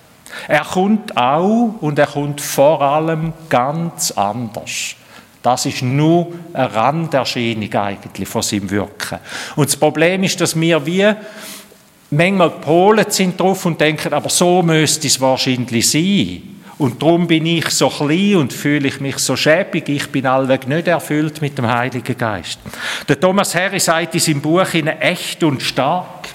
Er 0.49 0.65
kommt 0.65 1.17
auch 1.17 1.75
und 1.81 1.99
er 1.99 2.07
kommt 2.07 2.41
vor 2.41 2.83
allem 2.83 3.33
ganz 3.49 4.11
anders. 4.13 4.97
Das 5.45 5.67
ist 5.67 5.83
nur 5.83 6.33
eine 6.55 6.75
Randerscheinung 6.75 7.71
eigentlich 7.75 8.27
von 8.27 8.41
seinem 8.41 8.71
Wirken. 8.71 9.19
Und 9.57 9.69
das 9.69 9.77
Problem 9.77 10.23
ist, 10.23 10.41
dass 10.41 10.59
wir 10.59 10.87
wie 10.87 11.07
manchmal 12.09 12.49
Polen 12.49 13.05
sind 13.11 13.39
drauf 13.39 13.67
und 13.67 13.79
denken, 13.79 14.15
aber 14.15 14.31
so 14.31 14.63
müsste 14.63 15.07
es 15.07 15.21
wahrscheinlich 15.21 15.91
sein. 15.91 16.43
Und 16.79 17.03
darum 17.03 17.27
bin 17.27 17.45
ich 17.45 17.69
so 17.69 17.91
klein 17.91 18.37
und 18.37 18.55
fühle 18.55 18.89
ich 18.89 19.01
mich 19.01 19.19
so 19.19 19.37
schäbig. 19.37 19.87
Ich 19.91 20.11
bin 20.11 20.25
allweg 20.25 20.67
nicht 20.67 20.89
erfüllt 20.89 21.43
mit 21.43 21.59
dem 21.59 21.71
Heiligen 21.71 22.17
Geist. 22.17 22.59
Der 23.07 23.21
Thomas 23.21 23.55
Harry 23.55 23.81
sagt 23.81 24.15
in 24.15 24.21
seinem 24.21 24.41
Buch 24.41 24.73
in 24.73 24.87
echt 24.87 25.45
und 25.45 25.61
stark. 25.61 26.27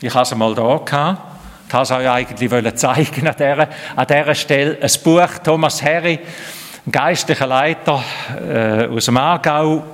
Ich 0.00 0.12
habe 0.12 0.24
es 0.24 0.32
einmal 0.32 0.56
da 0.56 0.76
gehabt. 0.84 1.20
Ich 1.68 1.72
wollte 1.72 1.86
es 1.86 1.90
euch 1.92 2.08
eigentlich 2.08 2.74
zeigen 2.74 3.28
an 3.28 3.36
dieser, 3.38 3.68
an 3.94 4.06
dieser 4.08 4.34
Stelle. 4.34 4.78
Ein 4.82 4.90
Buch, 5.04 5.38
Thomas 5.44 5.80
Harry, 5.84 6.18
geistlicher 6.90 7.46
Leiter 7.46 8.02
äh, 8.38 8.86
aus 8.86 9.06
dem 9.06 9.16
Aargau, 9.16 9.84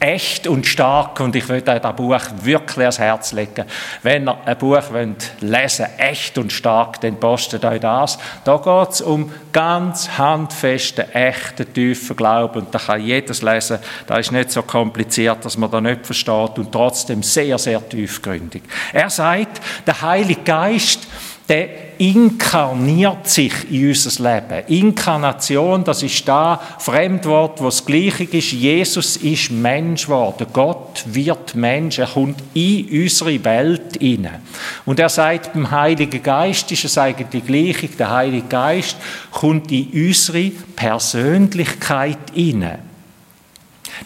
echt 0.00 0.46
und 0.46 0.64
stark 0.64 1.18
und 1.20 1.34
ich 1.34 1.48
würde 1.48 1.72
euch 1.72 1.80
das 1.80 1.96
Buch 1.96 2.20
wirklich 2.42 2.78
ans 2.78 2.98
Herz 2.98 3.32
legen. 3.32 3.64
Wenn 4.02 4.28
ihr 4.28 4.38
ein 4.44 4.56
Buch 4.56 4.82
wollt 4.92 5.32
lesen 5.40 5.86
echt 5.98 6.38
und 6.38 6.52
stark, 6.52 7.00
dann 7.00 7.18
postet 7.18 7.64
euch 7.64 7.80
das. 7.80 8.18
Da 8.44 8.56
geht 8.58 8.90
es 8.90 9.00
um 9.00 9.32
ganz 9.52 10.08
handfesten, 10.16 11.10
echten, 11.12 11.72
tiefen 11.72 12.16
Glauben 12.16 12.60
und 12.60 12.74
da 12.74 12.78
kann 12.78 13.04
jedes 13.04 13.42
lesen. 13.42 13.78
Da 14.06 14.18
ist 14.18 14.30
nicht 14.30 14.52
so 14.52 14.62
kompliziert, 14.62 15.44
dass 15.44 15.58
man 15.58 15.70
da 15.70 15.80
nicht 15.80 16.06
versteht 16.06 16.58
und 16.58 16.70
trotzdem 16.70 17.22
sehr, 17.22 17.58
sehr 17.58 17.86
tiefgründig. 17.86 18.62
Er 18.92 19.10
sagt, 19.10 19.60
der 19.84 20.00
Heilige 20.00 20.42
Geist 20.42 21.08
der 21.48 21.68
inkarniert 21.98 23.26
sich 23.26 23.52
in 23.70 23.88
unser 23.88 24.22
Leben. 24.22 24.66
Inkarnation, 24.68 25.82
das 25.82 26.02
ist 26.02 26.28
da 26.28 26.60
Fremdwort, 26.78 27.62
was 27.62 27.78
das 27.78 27.86
Gleiche 27.86 28.24
ist. 28.24 28.52
Jesus 28.52 29.16
ist 29.16 29.50
Mensch 29.50 30.04
geworden. 30.04 30.46
Gott 30.52 31.04
wird 31.06 31.54
Mensch, 31.54 31.98
er 31.98 32.06
kommt 32.06 32.42
in 32.52 33.02
unsere 33.02 33.42
Welt 33.44 33.96
hinein. 33.98 34.42
Und 34.84 35.00
er 35.00 35.08
sagt, 35.08 35.54
beim 35.54 35.70
Heiligen 35.70 36.22
Geist 36.22 36.70
ist 36.70 36.84
es 36.84 36.98
eigentlich 36.98 37.46
gleich, 37.46 37.96
der 37.96 38.10
Heilige 38.10 38.46
Geist 38.48 38.96
kommt 39.30 39.72
in 39.72 39.88
unsere 39.92 40.50
Persönlichkeit 40.76 42.18
hinein. 42.34 42.87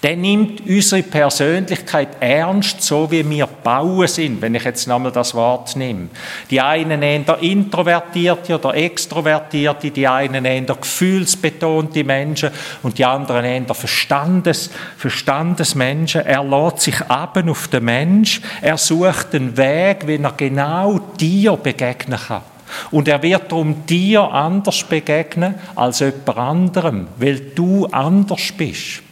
Der 0.02 0.16
nimmt 0.16 0.66
unsere 0.66 1.02
Persönlichkeit 1.02 2.08
ernst, 2.20 2.82
so 2.82 3.10
wie 3.10 3.28
wir 3.28 3.46
bauen 3.46 4.08
sind, 4.08 4.40
wenn 4.40 4.54
ich 4.54 4.64
jetzt 4.64 4.86
nochmal 4.86 5.12
das 5.12 5.34
Wort 5.34 5.76
nehme. 5.76 6.08
Die 6.50 6.60
einen 6.60 7.00
der 7.00 7.38
Introvertierte 7.40 8.58
oder 8.58 8.74
Extrovertierte, 8.74 9.90
die 9.90 10.08
einen 10.08 10.44
der 10.44 10.76
gefühlsbetonte 10.76 12.04
Menschen 12.04 12.50
und 12.82 12.98
die 12.98 13.04
anderen 13.04 13.66
der 13.66 13.74
Verstandes, 13.74 14.70
Verstandesmenschen. 14.96 16.24
Er 16.24 16.42
lädt 16.42 16.80
sich 16.80 17.00
ab 17.02 17.36
auf 17.46 17.68
den 17.68 17.84
Mensch, 17.84 18.40
er 18.60 18.78
sucht 18.78 19.32
den 19.32 19.56
Weg, 19.56 20.06
wie 20.06 20.16
er 20.16 20.32
genau 20.36 20.98
dir 21.18 21.56
begegnen 21.56 22.18
kann. 22.18 22.42
Und 22.90 23.08
er 23.08 23.22
wird 23.22 23.50
darum 23.50 23.84
dir 23.86 24.22
anders 24.22 24.82
begegnen 24.84 25.54
als 25.74 26.00
jemand 26.00 26.36
anderem, 26.36 27.08
weil 27.18 27.40
du 27.54 27.86
anders 27.86 28.52
bist. 28.56 29.02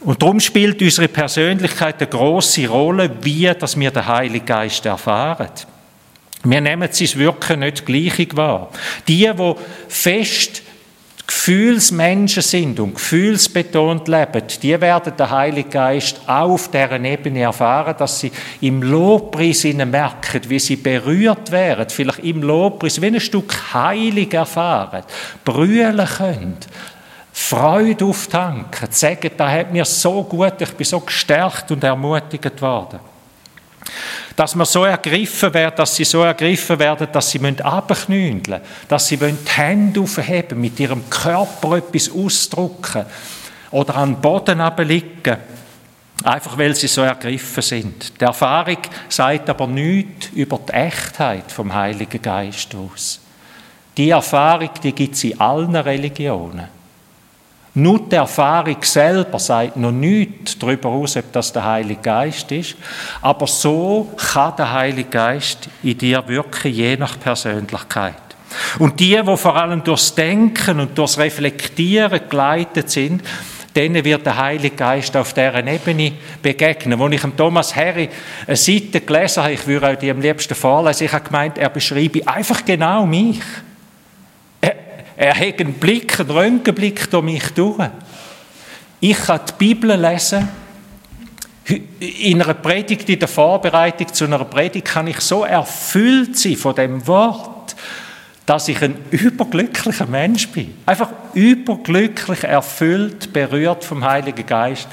Und 0.00 0.22
darum 0.22 0.40
spielt 0.40 0.80
unsere 0.80 1.08
Persönlichkeit 1.08 2.00
eine 2.00 2.10
große 2.10 2.68
Rolle, 2.68 3.10
wie 3.22 3.50
dass 3.58 3.78
wir 3.78 3.90
den 3.90 4.06
Heiligen 4.06 4.46
Geist 4.46 4.86
erfahren. 4.86 5.50
Wir 6.44 6.60
nehmen 6.60 6.88
sein 6.92 7.18
Wirken 7.18 7.60
nicht 7.60 7.84
gleich 7.84 8.28
wahr. 8.36 8.70
Die, 9.08 9.28
die 9.28 9.54
fest 9.88 10.62
Gefühlsmenschen 11.26 12.42
sind 12.42 12.78
und 12.78 12.94
gefühlsbetont 12.94 14.06
leben, 14.06 14.42
die 14.62 14.80
werden 14.80 15.16
den 15.16 15.30
Heiligen 15.30 15.70
Geist 15.70 16.20
auch 16.26 16.50
auf 16.50 16.70
dieser 16.70 17.00
Ebene 17.00 17.40
erfahren, 17.40 17.96
dass 17.98 18.20
sie 18.20 18.30
im 18.60 18.82
Lobpreis 18.82 19.64
merken, 19.64 20.42
wie 20.48 20.58
sie 20.60 20.76
berührt 20.76 21.50
werden, 21.50 21.88
vielleicht 21.88 22.20
im 22.20 22.42
Lobpreis 22.42 23.00
wie 23.02 23.06
ein 23.06 23.20
Stück 23.20 23.74
Heilig 23.74 24.34
erfahren, 24.34 25.02
brüllen 25.44 26.06
können, 26.06 26.58
Freude 27.38 28.06
auftanken, 28.06 28.90
zu 28.90 28.98
sagen, 28.98 29.30
da 29.36 29.48
hat 29.48 29.70
mir 29.70 29.84
so 29.84 30.24
gut, 30.24 30.54
ich 30.58 30.72
bin 30.72 30.86
so 30.86 31.00
gestärkt 31.00 31.70
und 31.70 31.84
ermutigt 31.84 32.62
worden. 32.62 32.98
Dass 34.34 34.54
man 34.54 34.66
so 34.66 34.84
ergriffen 34.84 35.52
werden, 35.52 35.76
dass 35.76 35.94
sie 35.94 36.04
so 36.04 36.22
ergriffen 36.22 36.78
werden, 36.78 37.06
dass 37.12 37.30
sie 37.30 37.40
abknündeln 37.62 38.62
dass 38.88 39.08
sie 39.08 39.18
die 39.18 39.34
Hände 39.54 40.00
aufheben, 40.00 40.60
mit 40.60 40.80
ihrem 40.80 41.08
Körper 41.10 41.76
etwas 41.76 42.10
ausdrücken 42.10 43.04
oder 43.70 43.96
an 43.96 44.14
den 44.14 44.20
Boden 44.22 44.62
liegen, 44.78 45.36
einfach 46.24 46.56
weil 46.56 46.74
sie 46.74 46.88
so 46.88 47.02
ergriffen 47.02 47.62
sind. 47.62 48.18
Die 48.18 48.24
Erfahrung 48.24 48.78
sagt 49.10 49.50
aber 49.50 49.66
nichts 49.66 50.28
über 50.34 50.58
die 50.66 50.72
Echtheit 50.72 51.52
vom 51.52 51.72
Heiligen 51.72 52.22
Geist 52.22 52.74
aus. 52.74 53.20
Die 53.94 54.08
Erfahrung, 54.08 54.70
die 54.82 54.92
gibt 54.92 55.14
es 55.14 55.24
in 55.24 55.38
allen 55.38 55.76
Religionen. 55.76 56.75
Nur 57.78 58.08
die 58.08 58.16
Erfahrung 58.16 58.78
selber 58.80 59.38
sagt 59.38 59.76
noch 59.76 59.92
nichts 59.92 60.58
darüber 60.58 60.88
aus, 60.88 61.14
ob 61.18 61.30
das 61.32 61.52
der 61.52 61.62
Heilige 61.62 62.00
Geist 62.00 62.50
ist. 62.50 62.74
Aber 63.20 63.46
so 63.46 64.10
kann 64.16 64.56
der 64.56 64.72
Heilige 64.72 65.10
Geist 65.10 65.68
in 65.82 65.98
dir 65.98 66.26
wirken, 66.26 66.72
je 66.72 66.96
nach 66.96 67.20
Persönlichkeit. 67.20 68.14
Und 68.78 68.98
die, 68.98 69.20
die 69.22 69.36
vor 69.36 69.56
allem 69.56 69.84
durchs 69.84 70.14
Denken 70.14 70.80
und 70.80 70.96
durchs 70.96 71.18
Reflektieren 71.18 72.22
geleitet 72.30 72.88
sind, 72.88 73.22
denen 73.74 74.02
wird 74.02 74.24
der 74.24 74.38
Heilige 74.38 74.74
Geist 74.74 75.14
auf 75.14 75.34
dieser 75.34 75.66
Ebene 75.66 76.12
begegnen. 76.40 76.98
Als 76.98 77.12
ich 77.12 77.30
Thomas 77.36 77.76
Harry 77.76 78.08
eine 78.46 78.56
Seite 78.56 79.02
gelesen 79.02 79.42
habe, 79.42 79.52
ich 79.52 79.66
würde 79.66 79.90
auch 79.90 79.96
die 79.96 80.10
am 80.10 80.22
liebsten 80.22 80.54
vorlesen, 80.54 81.04
ich 81.04 81.12
habe 81.12 81.24
gemeint, 81.24 81.58
er 81.58 81.68
beschreibe 81.68 82.26
einfach 82.26 82.64
genau 82.64 83.04
mich. 83.04 83.42
Er 85.16 85.34
hat 85.34 85.60
einen 85.60 85.74
Blick, 85.74 86.20
einen 86.20 86.30
Röntgenblick 86.30 87.10
durch 87.10 87.24
mich 87.24 87.48
durch. 87.54 87.88
Ich 89.00 89.16
kann 89.16 89.40
die 89.48 89.52
Bibel 89.58 89.98
lesen. 89.98 90.48
In 91.98 92.40
einer 92.40 92.54
Predigt, 92.54 93.08
in 93.08 93.18
der 93.18 93.28
Vorbereitung 93.28 94.12
zu 94.12 94.24
einer 94.24 94.44
Predigt, 94.44 94.86
kann 94.86 95.06
ich 95.08 95.20
so 95.20 95.44
erfüllt 95.44 96.38
sein 96.38 96.56
von 96.56 96.74
dem 96.74 97.06
Wort, 97.06 97.74
dass 98.44 98.68
ich 98.68 98.80
ein 98.82 98.96
überglücklicher 99.10 100.06
Mensch 100.06 100.48
bin. 100.48 100.74
Einfach 100.86 101.08
überglücklich, 101.34 102.44
erfüllt, 102.44 103.32
berührt 103.32 103.84
vom 103.84 104.04
Heiligen 104.04 104.46
Geist. 104.46 104.86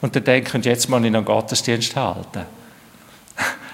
Und 0.00 0.16
dann 0.16 0.24
denke 0.24 0.58
ich, 0.58 0.64
jetzt 0.64 0.88
mal 0.88 1.04
in 1.04 1.14
einen 1.14 1.24
Gottesdienst 1.24 1.94
halten. 1.94 2.42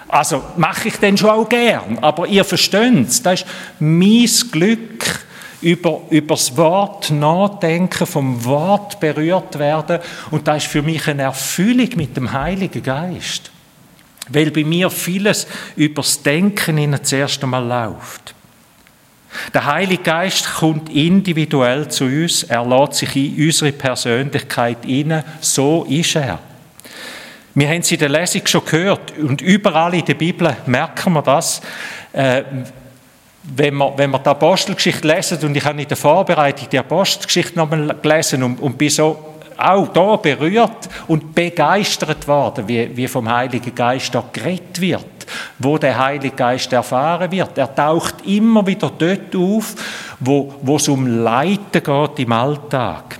Also 0.09 0.45
mache 0.57 0.89
ich 0.89 0.97
den 0.97 1.17
schon 1.17 1.31
auch 1.31 1.49
gern, 1.49 1.99
aber 2.03 2.27
ihr 2.27 2.45
versteht 2.45 3.09
es, 3.09 3.23
das 3.23 3.41
ist 3.41 3.47
mein 3.79 4.29
Glück, 4.51 5.25
über, 5.63 6.03
über 6.11 6.35
das 6.35 6.57
Wort 6.57 7.11
nachdenken, 7.11 8.07
vom 8.07 8.45
Wort 8.45 9.01
berührt 9.01 9.59
werden. 9.59 10.01
Und 10.31 10.47
das 10.47 10.65
ist 10.65 10.73
für 10.73 10.83
mich 10.83 11.09
eine 11.09 11.23
Erfüllung 11.23 11.89
mit 11.97 12.17
dem 12.17 12.33
Heiligen 12.33 12.83
Geist. 12.83 13.51
Weil 14.29 14.51
bei 14.51 14.65
mir 14.65 14.91
vieles 14.91 15.47
übers 15.77 16.23
Denken 16.23 16.79
in 16.79 16.93
das 16.93 17.13
erste 17.13 17.47
Mal 17.47 17.65
läuft. 17.67 18.35
Der 19.55 19.65
Heilige 19.65 20.03
Geist 20.03 20.55
kommt 20.57 20.91
individuell 20.91 21.89
zu 21.89 22.05
uns, 22.05 22.43
er 22.43 22.67
lädt 22.67 22.95
sich 22.95 23.17
in 23.17 23.47
unsere 23.47 23.73
Persönlichkeit 23.73 24.85
hinein, 24.85 25.25
so 25.41 25.85
ist 25.85 26.17
er. 26.17 26.39
Wir 27.55 27.69
haben 27.69 27.81
es 27.81 27.93
in 27.93 27.99
der 27.99 28.09
Lesung 28.09 28.47
schon 28.47 28.65
gehört 28.65 29.17
und 29.19 29.41
überall 29.41 29.95
in 29.95 30.05
der 30.05 30.15
Bibel 30.15 30.55
merken 30.67 31.13
wir 31.13 31.23
das. 31.23 31.61
Äh, 32.13 32.43
wenn 33.43 33.75
wir, 33.75 33.93
wenn 33.97 34.11
wir 34.11 34.19
die 34.19 34.29
Apostelgeschichte 34.29 35.07
lesen, 35.07 35.39
und 35.45 35.57
ich 35.57 35.65
habe 35.65 35.81
in 35.81 35.89
der 35.89 35.97
Vorbereitung 35.97 36.69
die 36.71 36.79
Apostelgeschichte 36.79 37.59
nochmal 37.59 37.97
gelesen 38.01 38.43
und, 38.43 38.61
und 38.61 38.79
bin 38.79 38.91
so 38.91 39.33
auch 39.57 39.89
da 39.89 40.17
berührt 40.17 40.89
und 41.09 41.35
begeistert 41.35 42.27
worden, 42.27 42.67
wie, 42.67 42.97
wie 42.97 43.09
vom 43.09 43.31
Heiligen 43.31 43.75
Geist 43.75 44.15
da 44.15 44.25
geredet 44.33 44.81
wird, 44.81 45.05
wo 45.59 45.79
der 45.79 45.99
Heilige 45.99 46.35
Geist 46.35 46.73
erfahren 46.73 47.31
wird. 47.31 47.59
Er 47.59 47.73
taucht 47.73 48.27
immer 48.27 48.67
wieder 48.67 48.91
dort 48.97 49.37
auf, 49.37 49.75
wo, 50.21 50.55
wo 50.63 50.77
es 50.77 50.89
um 50.89 51.07
Leiden 51.07 51.59
geht 51.73 52.19
im 52.19 52.33
Alltag. 52.33 53.19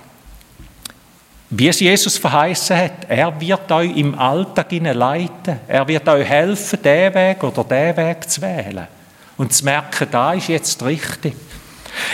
Wie 1.49 1.67
es 1.67 1.79
Jesus 1.79 2.17
verheißen 2.17 2.75
hat, 2.75 3.05
er 3.07 3.39
wird 3.39 3.71
euch 3.71 3.95
im 3.95 4.17
Alltag 4.17 4.71
leiten. 4.71 5.59
Er 5.67 5.87
wird 5.87 6.09
euch 6.09 6.27
helfen, 6.27 6.81
den 6.81 7.13
Weg 7.13 7.43
oder 7.43 7.63
den 7.63 7.95
Weg 7.95 8.29
zu 8.29 8.41
wählen 8.41 8.87
und 9.37 9.53
zu 9.53 9.65
merken, 9.65 10.07
da 10.11 10.33
ist 10.33 10.47
jetzt 10.47 10.83
richtig. 10.83 11.33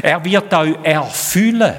Er 0.01 0.23
wird 0.23 0.53
euch 0.53 0.75
erfüllen. 0.83 1.73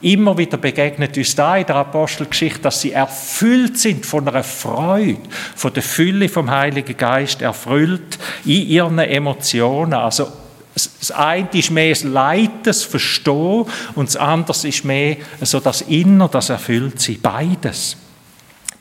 Immer 0.00 0.38
wieder 0.38 0.58
begegnet 0.58 1.16
uns 1.16 1.34
da 1.34 1.56
in 1.56 1.66
der 1.66 1.76
Apostelgeschichte, 1.76 2.60
dass 2.60 2.80
sie 2.80 2.92
erfüllt 2.92 3.78
sind 3.78 4.06
von 4.06 4.28
einer 4.28 4.44
Freude, 4.44 5.18
von 5.56 5.72
der 5.72 5.82
Fülle 5.82 6.28
vom 6.28 6.50
Heiligen 6.50 6.96
Geist, 6.96 7.42
erfüllt 7.42 8.18
in 8.44 8.68
ihren 8.68 8.98
Emotionen. 9.00 9.94
Also 9.94 10.28
das 10.74 11.10
eine 11.10 11.48
ist 11.52 11.72
mehr 11.72 11.90
das 11.90 12.04
Leid, 12.04 12.50
Verstehen 12.64 13.64
und 13.96 14.08
das 14.08 14.16
andere 14.16 14.68
ist 14.68 14.84
mehr 14.84 15.16
so 15.40 15.58
das 15.58 15.80
Inner, 15.82 16.28
das 16.28 16.50
erfüllt 16.50 17.00
sie. 17.00 17.16
Beides. 17.16 17.96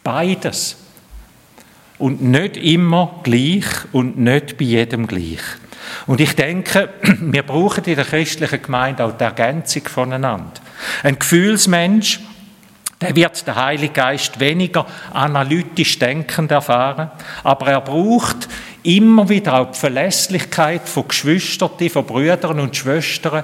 Beides. 0.03 0.77
Und 1.99 2.21
nicht 2.21 2.57
immer 2.57 3.19
gleich 3.23 3.65
und 3.91 4.17
nicht 4.17 4.57
bei 4.57 4.65
jedem 4.65 5.07
gleich. 5.07 5.41
Und 6.05 6.21
ich 6.21 6.35
denke, 6.35 6.89
wir 7.01 7.43
brauchen 7.43 7.83
in 7.85 7.95
der 7.95 8.05
christlichen 8.05 8.61
Gemeinde 8.61 9.03
auch 9.03 9.17
die 9.17 9.23
Ergänzung 9.23 9.83
voneinander. 9.87 10.53
Ein 11.03 11.17
Gefühlsmensch, 11.17 12.19
der 13.01 13.15
wird 13.15 13.45
den 13.45 13.55
Heiligen 13.55 13.93
Geist 13.93 14.39
weniger 14.39 14.85
analytisch 15.13 15.99
denkend 15.99 16.51
erfahren, 16.51 17.11
aber 17.43 17.67
er 17.67 17.81
braucht 17.81 18.47
immer 18.83 19.27
wieder 19.29 19.55
auch 19.55 19.71
die 19.71 19.79
Verlässlichkeit 19.79 20.87
von 20.87 21.07
Geschwistern, 21.07 21.89
von 21.89 22.05
Brüdern 22.05 22.59
und 22.59 22.75
Schwestern, 22.75 23.43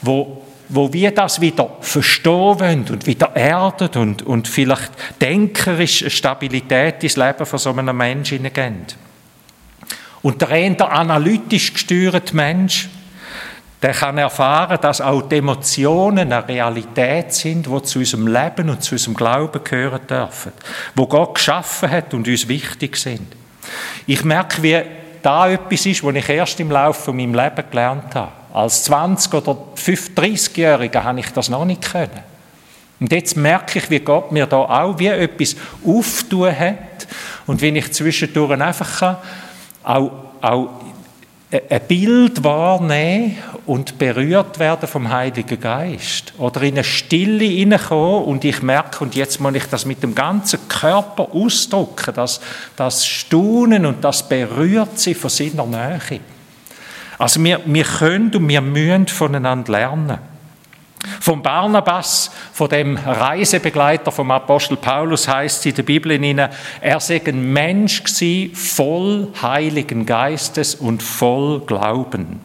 wo 0.00 0.42
wo 0.74 0.92
wir 0.92 1.12
das 1.12 1.40
wieder 1.40 1.70
verstehen 1.80 2.60
wollen 2.60 2.86
und 2.90 3.06
wieder 3.06 3.34
erden 3.36 3.90
und, 4.00 4.22
und 4.22 4.48
vielleicht 4.48 4.90
denkerisch 5.20 6.04
Stabilität 6.08 7.02
ins 7.04 7.16
Leben 7.16 7.46
von 7.46 7.58
so 7.58 7.70
einem 7.70 7.96
Menschen 7.96 8.38
hineingeben. 8.38 8.86
Und 10.22 10.40
der 10.40 10.50
eher 10.50 10.90
analytisch 10.90 11.72
gesteuerte 11.74 12.34
Mensch, 12.34 12.88
der 13.82 13.92
kann 13.92 14.16
erfahren, 14.16 14.78
dass 14.80 15.02
auch 15.02 15.22
die 15.22 15.36
Emotionen 15.36 16.32
eine 16.32 16.48
Realität 16.48 17.34
sind, 17.34 17.66
die 17.66 17.82
zu 17.82 17.98
unserem 17.98 18.26
Leben 18.26 18.70
und 18.70 18.82
zu 18.82 18.94
unserem 18.94 19.14
Glauben 19.14 19.62
gehören 19.62 20.06
dürfen, 20.08 20.52
wo 20.94 21.06
Gott 21.06 21.34
geschaffen 21.34 21.90
hat 21.90 22.14
und 22.14 22.26
uns 22.26 22.48
wichtig 22.48 22.96
sind. 22.96 23.26
Ich 24.06 24.24
merke, 24.24 24.62
wie 24.62 24.80
da 25.22 25.50
etwas 25.50 25.86
ist, 25.86 26.02
was 26.02 26.14
ich 26.14 26.28
erst 26.28 26.60
im 26.60 26.70
Laufe 26.70 27.02
von 27.02 27.16
meinem 27.16 27.34
Leben 27.34 27.64
gelernt 27.70 28.14
habe. 28.14 28.32
Als 28.54 28.88
20- 28.88 29.34
oder 29.34 29.58
30-Jähriger 29.76 31.02
habe 31.02 31.18
ich 31.20 31.28
das 31.30 31.48
noch 31.48 31.64
nicht 31.64 31.82
können. 31.82 32.22
Und 33.00 33.10
jetzt 33.10 33.36
merke 33.36 33.80
ich, 33.80 33.90
wie 33.90 33.98
Gott 33.98 34.30
mir 34.30 34.46
da 34.46 34.58
auch 34.58 34.98
wie 35.00 35.08
etwas 35.08 35.56
auftun 35.84 36.56
hat 36.56 37.08
und 37.46 37.60
wie 37.60 37.76
ich 37.76 37.92
zwischendurch 37.92 38.52
einfach 38.52 39.18
auch, 39.82 40.12
auch 40.40 40.68
ein 41.50 41.80
Bild 41.88 42.44
wahrnehmen 42.44 43.36
und 43.66 43.98
berührt 43.98 44.60
werden 44.60 44.88
vom 44.88 45.10
Heiligen 45.10 45.60
Geist. 45.60 46.32
Oder 46.38 46.62
in 46.62 46.74
eine 46.74 46.84
Stille 46.84 47.44
hineinkommen 47.44 48.24
und 48.24 48.44
ich 48.44 48.62
merke, 48.62 49.02
und 49.02 49.16
jetzt 49.16 49.40
muss 49.40 49.54
ich 49.54 49.66
das 49.66 49.84
mit 49.84 50.02
dem 50.02 50.14
ganzen 50.14 50.60
Körper 50.68 51.28
ausdrücken, 51.32 52.14
das, 52.14 52.40
das 52.76 53.04
Staunen 53.04 53.84
und 53.84 54.04
das 54.04 54.28
berührt 54.28 54.98
sie 54.98 55.14
von 55.14 55.30
seiner 55.30 55.66
Nähe. 55.66 56.20
Also 57.18 57.42
wir, 57.42 57.60
wir 57.64 57.84
können 57.84 58.34
und 58.34 58.48
wir 58.48 58.60
müssen 58.60 59.06
voneinander 59.08 59.72
lernen. 59.72 60.18
Vom 61.20 61.42
Barnabas, 61.42 62.30
von 62.52 62.68
dem 62.68 62.96
Reisebegleiter 62.96 64.10
vom 64.10 64.30
Apostel 64.30 64.76
Paulus, 64.76 65.28
heißt 65.28 65.60
es 65.60 65.66
in 65.66 65.74
der 65.74 65.82
Bibel 65.82 66.12
in 66.12 66.38
er 66.80 67.00
sei 67.00 67.20
ein 67.26 67.52
Mensch 67.52 68.02
gewesen, 68.04 68.54
voll 68.54 69.28
Heiligen 69.42 70.06
Geistes 70.06 70.74
und 70.74 71.02
voll 71.02 71.60
Glauben. 71.60 72.40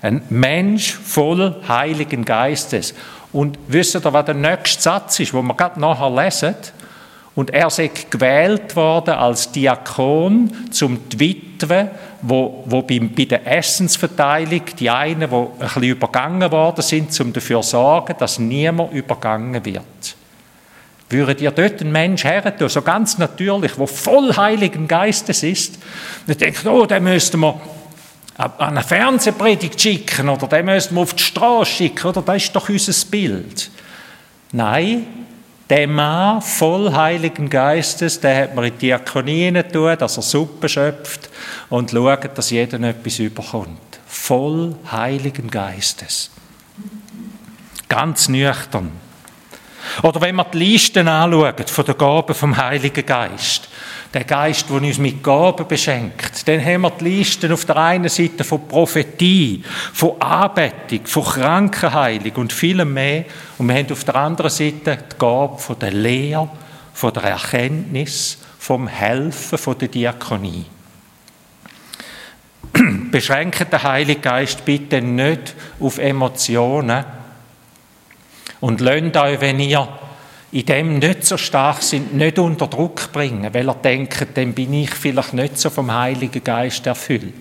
Ein 0.00 0.22
Mensch 0.30 0.94
voll 0.94 1.56
Heiligen 1.68 2.24
Geistes. 2.24 2.94
Und 3.32 3.58
wisst 3.68 3.94
ihr, 3.94 4.12
was 4.12 4.24
der 4.24 4.34
nächste 4.34 4.82
Satz 4.82 5.20
ist, 5.20 5.34
wo 5.34 5.42
wir 5.42 5.54
gerade 5.54 5.80
nachher 5.80 6.10
lesen? 6.10 6.54
Und 7.34 7.50
er 7.50 7.70
sei 7.70 7.90
gewählt 8.10 8.74
worden 8.74 9.14
als 9.14 9.52
Diakon 9.52 10.50
zum 10.72 10.98
Witwe, 11.16 11.90
wo, 12.22 12.64
wo 12.66 12.82
bei, 12.82 12.98
bei 12.98 13.24
der 13.24 13.46
Essensverteilung 13.46 14.62
die 14.78 14.90
einen, 14.90 15.30
die 15.30 15.36
ein 15.36 15.58
bisschen 15.58 15.82
übergangen 15.84 16.50
worden 16.50 16.82
sind, 16.82 17.20
um 17.20 17.32
dafür 17.32 17.62
zu 17.62 17.70
sorgen, 17.70 18.14
dass 18.18 18.38
niemand 18.38 18.92
übergangen 18.92 19.64
wird. 19.64 20.16
Würdet 21.10 21.40
ihr 21.40 21.50
dort 21.50 21.80
einen 21.80 21.92
Mensch 21.92 22.24
hertun, 22.24 22.68
so 22.68 22.82
ganz 22.82 23.16
natürlich, 23.16 23.78
wo 23.78 23.86
voll 23.86 24.36
Heiligen 24.36 24.86
Geistes 24.86 25.42
ist, 25.42 25.78
dann 26.26 26.36
denkt, 26.36 26.66
oh, 26.66 26.84
den 26.84 27.04
müssten 27.04 27.40
wir 27.40 27.58
an 28.36 28.52
eine 28.58 28.82
Fernsehpredigt 28.82 29.80
schicken 29.80 30.28
oder 30.28 30.46
den 30.46 30.66
müssten 30.66 30.94
wir 30.94 31.02
auf 31.02 31.14
die 31.14 31.22
Straße 31.22 31.72
schicken, 31.72 32.08
oder 32.08 32.22
das 32.22 32.36
ist 32.36 32.54
doch 32.54 32.68
unser 32.68 33.06
Bild. 33.10 33.70
Nein, 34.52 35.06
der 35.70 35.86
Mann 35.86 36.40
voll 36.40 36.92
Heiligen 36.92 37.50
Geistes, 37.50 38.20
der 38.20 38.44
hat 38.44 38.54
man 38.54 38.64
in 38.64 38.72
die 38.74 38.86
Diakonie 38.86 39.62
tun, 39.64 39.96
dass 39.98 40.16
er 40.16 40.22
Suppe 40.22 40.68
schöpft 40.68 41.28
und 41.68 41.90
schaut, 41.90 42.36
dass 42.36 42.50
jeder 42.50 42.80
etwas 42.80 43.18
überkommt. 43.18 43.78
Voll 44.06 44.74
Heiligen 44.90 45.50
Geistes. 45.50 46.30
Ganz 47.88 48.28
nüchtern. 48.28 48.92
Oder 50.02 50.20
wenn 50.20 50.34
man 50.34 50.46
die 50.52 50.58
Listen 50.58 51.08
anschaut 51.08 51.70
von 51.70 51.84
der 51.84 51.94
Gaben 51.94 52.34
vom 52.34 52.56
Heiligen 52.56 53.04
Geist, 53.04 53.68
der 54.12 54.24
Geist, 54.24 54.68
der 54.70 54.76
uns 54.76 54.98
mit 54.98 55.22
Gaben 55.22 55.66
beschenkt. 55.68 56.46
Dann 56.48 56.64
haben 56.64 56.82
wir 56.82 56.90
die 56.90 57.04
Listen 57.04 57.52
auf 57.52 57.64
der 57.64 57.76
einen 57.76 58.08
Seite 58.08 58.42
von 58.42 58.66
Prophetie, 58.66 59.62
von 59.92 60.20
Anbetung, 60.20 61.06
von 61.06 61.24
Krankenheilung 61.24 62.32
und 62.36 62.52
vielem 62.52 62.94
mehr. 62.94 63.24
Und 63.58 63.68
wir 63.68 63.76
haben 63.76 63.92
auf 63.92 64.04
der 64.04 64.16
anderen 64.16 64.50
Seite 64.50 64.98
die 65.12 65.18
Gabe 65.18 65.58
von 65.58 65.78
der 65.78 65.92
Lehre, 65.92 66.48
von 66.94 67.12
der 67.12 67.24
Erkenntnis, 67.24 68.38
vom 68.58 68.88
Helfen, 68.88 69.58
von 69.58 69.78
der 69.78 69.88
Diakonie. 69.88 70.64
Beschränkt 73.10 73.72
den 73.72 73.82
Heiligen 73.82 74.22
Geist 74.22 74.64
bitte 74.64 75.02
nicht 75.02 75.54
auf 75.80 75.98
Emotionen 75.98 77.04
und 78.60 78.80
lasst 78.80 79.16
euch, 79.16 79.40
wenn 79.40 79.60
ihr 79.60 79.88
in 80.50 80.64
dem 80.64 80.98
nicht 80.98 81.24
so 81.26 81.36
stark 81.36 81.82
sind, 81.82 82.14
nicht 82.14 82.38
unter 82.38 82.66
Druck 82.66 83.12
bringen, 83.12 83.52
weil 83.52 83.68
er 83.68 83.74
denkt, 83.74 84.26
dann 84.34 84.54
bin 84.54 84.72
ich 84.72 84.90
vielleicht 84.90 85.34
nicht 85.34 85.58
so 85.58 85.68
vom 85.68 85.92
Heiligen 85.92 86.42
Geist 86.42 86.86
erfüllt. 86.86 87.34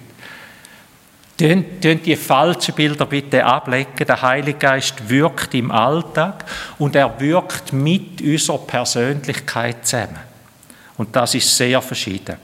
Tun 1.37 1.65
die 2.03 2.15
falschen 2.15 2.73
Bilder 2.73 3.05
bitte 3.05 3.45
ablegen. 3.45 4.05
Der 4.07 4.21
Heilige 4.21 4.57
Geist 4.57 5.07
wirkt 5.07 5.53
im 5.53 5.71
Alltag 5.71 6.45
und 6.79 6.95
er 6.95 7.19
wirkt 7.19 7.71
mit 7.73 8.21
unserer 8.21 8.57
Persönlichkeit 8.57 9.85
zusammen. 9.85 10.19
Und 10.97 11.15
das 11.15 11.35
ist 11.35 11.55
sehr 11.55 11.79
verschieden. 11.81 12.37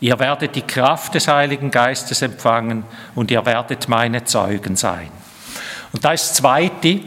Ihr 0.00 0.18
werdet 0.18 0.56
die 0.56 0.62
Kraft 0.62 1.14
des 1.14 1.28
Heiligen 1.28 1.70
Geistes 1.70 2.22
empfangen 2.22 2.82
und 3.14 3.30
ihr 3.30 3.46
werdet 3.46 3.88
meine 3.88 4.24
Zeugen 4.24 4.74
sein. 4.74 5.21
Und 5.92 6.04
das 6.04 6.22
ist 6.22 6.30
das 6.30 6.36
Zweite, 6.38 7.00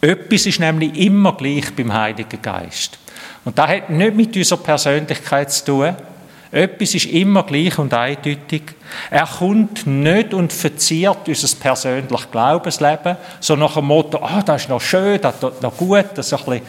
etwas 0.00 0.46
ist 0.46 0.60
nämlich 0.60 0.96
immer 0.96 1.32
gleich 1.32 1.74
beim 1.74 1.92
Heiligen 1.92 2.40
Geist. 2.40 2.98
Und 3.44 3.58
das 3.58 3.68
hat 3.68 3.90
nicht 3.90 4.14
mit 4.14 4.36
unserer 4.36 4.58
Persönlichkeit 4.60 5.52
zu 5.52 5.64
tun. 5.64 5.96
Etwas 6.52 6.94
ist 6.94 7.06
immer 7.06 7.44
gleich 7.44 7.78
und 7.78 7.94
eindeutig. 7.94 8.62
Er 9.08 9.26
kommt 9.26 9.86
nicht 9.86 10.34
und 10.34 10.52
verziert 10.52 11.28
unser 11.28 11.56
persönliches 11.56 12.30
Glaubensleben, 12.30 13.16
so 13.38 13.54
nach 13.54 13.74
dem 13.74 13.84
Motto, 13.84 14.18
ah, 14.20 14.42
das 14.42 14.62
ist 14.62 14.68
noch 14.68 14.80
schön, 14.80 15.20
das 15.20 15.34
ist 15.36 15.62
noch 15.62 15.76
gut, 15.76 16.06
das 16.14 16.26
ist 16.26 16.32
ein 16.32 16.44
bisschen 16.44 16.62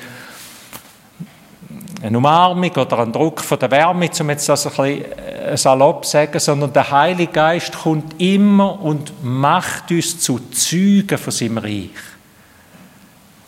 eine 2.01 2.17
Umarmung 2.17 2.71
oder 2.71 2.99
ein 2.99 3.11
Druck 3.11 3.41
von 3.41 3.59
der 3.59 3.69
Wärme, 3.69 4.09
um 4.19 4.29
jetzt 4.29 4.49
das 4.49 4.65
ein 4.65 4.71
bisschen 4.71 5.05
äh, 5.17 5.57
salopp 5.57 6.05
zu 6.05 6.11
sagen, 6.11 6.39
sondern 6.39 6.73
der 6.73 6.89
Heilige 6.89 7.31
Geist 7.31 7.73
kommt 7.73 8.19
immer 8.19 8.81
und 8.81 9.13
macht 9.23 9.91
uns 9.91 10.19
zu 10.19 10.39
Zeugen 10.51 11.17
von 11.17 11.31
seinem 11.31 11.59
Reich. 11.59 11.89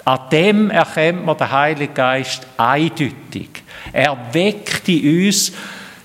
An 0.06 0.20
dem 0.32 0.70
erkennt 0.70 1.26
man 1.26 1.38
den 1.38 1.52
Heiligen 1.52 1.94
Geist 1.94 2.46
eindeutig. 2.58 3.64
Er 3.92 4.18
weckt 4.34 4.88
in 4.90 5.28
uns 5.28 5.54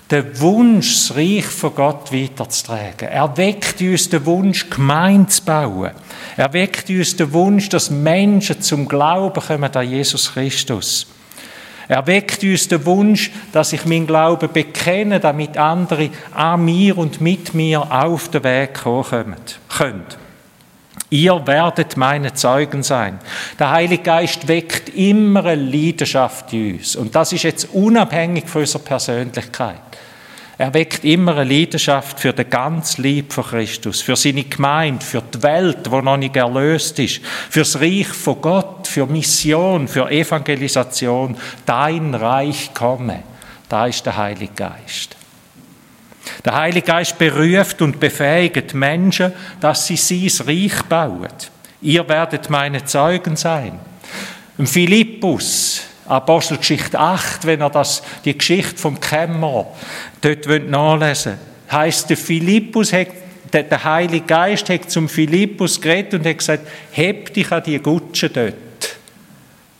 den 0.09 0.39
Wunsch, 0.39 1.07
das 1.07 1.15
Reich 1.15 1.45
von 1.45 1.75
Gott 1.75 2.11
weiterzutragen. 2.11 3.09
Er 3.09 3.37
weckt 3.37 3.79
in 3.81 3.91
uns 3.91 4.09
den 4.09 4.25
Wunsch, 4.25 4.69
Gemeinde 4.69 5.27
zu 5.27 5.43
bauen. 5.43 5.91
Er 6.35 6.51
weckt 6.53 6.89
in 6.89 6.99
uns 6.99 7.15
den 7.15 7.31
Wunsch, 7.33 7.69
dass 7.69 7.91
Menschen 7.91 8.61
zum 8.61 8.87
Glauben 8.87 9.39
kommen 9.39 9.71
an 9.71 9.87
Jesus 9.87 10.33
Christus. 10.33 11.05
Er 11.89 12.05
weckt 12.05 12.43
uns 12.43 12.67
den 12.67 12.85
Wunsch, 12.85 13.31
dass 13.51 13.73
ich 13.73 13.83
meinen 13.85 14.05
Glauben 14.05 14.53
bekenne, 14.53 15.19
damit 15.19 15.57
andere 15.57 16.11
an 16.31 16.63
mir 16.63 16.95
und 16.95 17.19
mit 17.19 17.55
mir 17.55 17.91
auf 17.91 18.29
den 18.29 18.43
Weg 18.43 18.75
kommen 18.75 19.35
können. 19.67 20.05
Ihr 21.09 21.47
werdet 21.47 21.97
meine 21.97 22.35
Zeugen 22.35 22.83
sein. 22.83 23.17
Der 23.57 23.71
Heilige 23.71 24.03
Geist 24.03 24.47
weckt 24.47 24.89
immer 24.89 25.43
eine 25.45 25.63
Leidenschaft 25.63 26.53
in 26.53 26.75
uns. 26.75 26.95
Und 26.95 27.15
das 27.15 27.33
ist 27.33 27.41
jetzt 27.41 27.73
unabhängig 27.73 28.47
von 28.47 28.61
unserer 28.61 28.83
Persönlichkeit. 28.83 29.81
Er 30.59 30.73
weckt 30.73 31.05
immer 31.05 31.37
eine 31.37 31.53
Leidenschaft 31.53 32.19
für 32.19 32.33
den 32.33 32.49
ganz 32.49 32.97
Lieb 32.97 33.31
von 33.31 33.45
Christus, 33.45 34.01
für 34.01 34.17
seine 34.17 34.43
Gemeinde, 34.43 35.05
für 35.05 35.21
die 35.21 35.41
Welt, 35.41 35.85
die 35.85 35.89
noch 35.89 36.17
nicht 36.17 36.35
erlöst 36.35 36.99
ist, 36.99 37.21
für 37.49 37.61
das 37.61 37.79
Reich 37.79 38.09
von 38.09 38.41
Gott, 38.41 38.85
für 38.85 39.05
Mission, 39.05 39.87
für 39.87 40.11
Evangelisation. 40.11 41.37
Dein 41.65 42.13
Reich 42.13 42.73
komme. 42.73 43.23
Da 43.69 43.85
ist 43.85 44.05
der 44.05 44.17
Heilige 44.17 44.51
Geist. 44.53 45.15
Der 46.43 46.55
Heilige 46.55 46.87
Geist 46.87 47.17
beruft 47.17 47.81
und 47.81 47.97
befähigt 47.97 48.73
Menschen, 48.73 49.31
dass 49.61 49.87
sie 49.87 49.95
sein 49.95 50.45
Reich 50.45 50.83
bauen. 50.89 51.29
Ihr 51.81 52.05
werdet 52.09 52.49
meine 52.49 52.83
Zeugen 52.83 53.37
sein. 53.37 53.79
Philippus, 54.61 55.83
Apostelgeschichte 56.09 56.99
8, 56.99 57.45
wenn 57.45 57.61
er 57.61 57.69
das, 57.69 58.01
die 58.25 58.37
Geschichte 58.37 58.77
vom 58.77 58.99
Kämmerer 58.99 59.67
dort 60.21 60.69
nachlesen 60.69 61.33
will, 61.33 61.39
heisst, 61.71 62.09
der 62.09 62.17
Philippus 62.17 62.91
hat, 62.91 63.07
der, 63.53 63.63
der 63.63 63.83
Heilige 63.83 64.25
Geist 64.25 64.69
hat 64.69 64.89
zum 64.89 65.07
Philippus 65.07 65.79
geredet 65.79 66.15
und 66.15 66.25
hat 66.25 66.37
gesagt, 66.37 66.67
heb 66.91 67.33
dich 67.33 67.51
an 67.51 67.63
die 67.63 67.79
Gutsche 67.79 68.29
dort. 68.29 68.55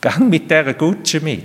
Gang 0.01 0.29
mit 0.29 0.49
dieser 0.49 0.73
Gutsche 0.73 1.19
mit. 1.19 1.43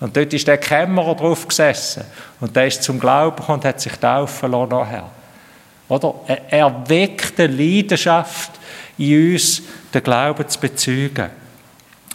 Und 0.00 0.16
dort 0.16 0.32
ist 0.32 0.48
der 0.48 0.58
Kämmerer 0.58 1.14
drauf 1.14 1.46
gesessen. 1.46 2.04
Und 2.40 2.56
der 2.56 2.66
ist 2.66 2.82
zum 2.82 2.98
Glauben 2.98 3.36
gekommen 3.36 3.60
und 3.60 3.64
hat 3.64 3.80
sich 3.80 3.92
taufen 3.92 4.50
lassen 4.50 4.70
nachher. 4.70 5.10
Oder? 5.88 6.14
Er 6.48 6.88
weckt 6.88 7.38
eine 7.38 7.52
Leidenschaft 7.52 8.50
in 8.98 9.34
uns, 9.34 9.62
den 9.92 10.02
Glauben 10.02 10.48
zu 10.48 10.58
bezeugen. 10.58 11.30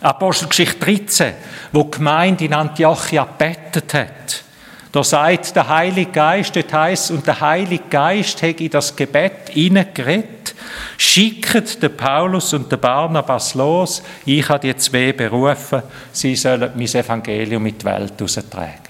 Apostelgeschichte 0.02 0.80
13, 0.80 1.34
wo 1.72 1.84
die 1.84 1.92
Gemeinde 1.92 2.46
in 2.46 2.54
Antiochia 2.54 3.24
bettet 3.26 3.94
hat. 3.94 4.44
Da 4.92 5.04
sagt 5.04 5.56
der 5.56 5.68
Heilige 5.68 6.12
Geist, 6.12 6.56
dort 6.56 6.74
heisst 6.74 7.12
und 7.12 7.26
der 7.26 7.40
Heilige 7.42 7.84
Geist 7.90 8.42
hat 8.42 8.62
in 8.62 8.70
das 8.70 8.96
Gebet 8.96 9.50
hineingeredet, 9.50 10.56
schickt 10.98 11.82
den 11.84 11.96
Paulus 11.96 12.54
und 12.54 12.72
den 12.72 12.80
Barnabas 12.80 13.54
los, 13.54 14.02
ich 14.26 14.48
habe 14.50 14.68
die 14.68 14.76
zwei 14.78 15.14
berufen, 15.14 15.84
sie 16.12 16.36
sollen 16.36 16.72
mein 16.76 16.88
Evangelium 16.88 17.64
mit 17.64 17.82
die 17.82 17.86
Welt 17.86 18.14
heraustragen. 18.18 18.88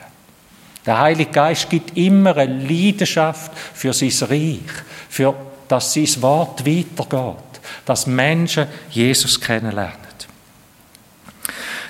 Der 0.85 0.99
Heilige 0.99 1.31
Geist 1.31 1.69
gibt 1.69 1.97
immer 1.97 2.37
eine 2.37 2.63
Leidenschaft 2.63 3.51
für 3.73 3.91
sein 3.91 4.29
Reich, 4.29 4.83
für 5.09 5.35
dass 5.67 5.93
sein 5.93 6.21
Wort 6.21 6.65
weitergeht, 6.65 7.61
dass 7.85 8.07
Menschen 8.07 8.67
Jesus 8.89 9.39
kennenlernen. 9.39 10.06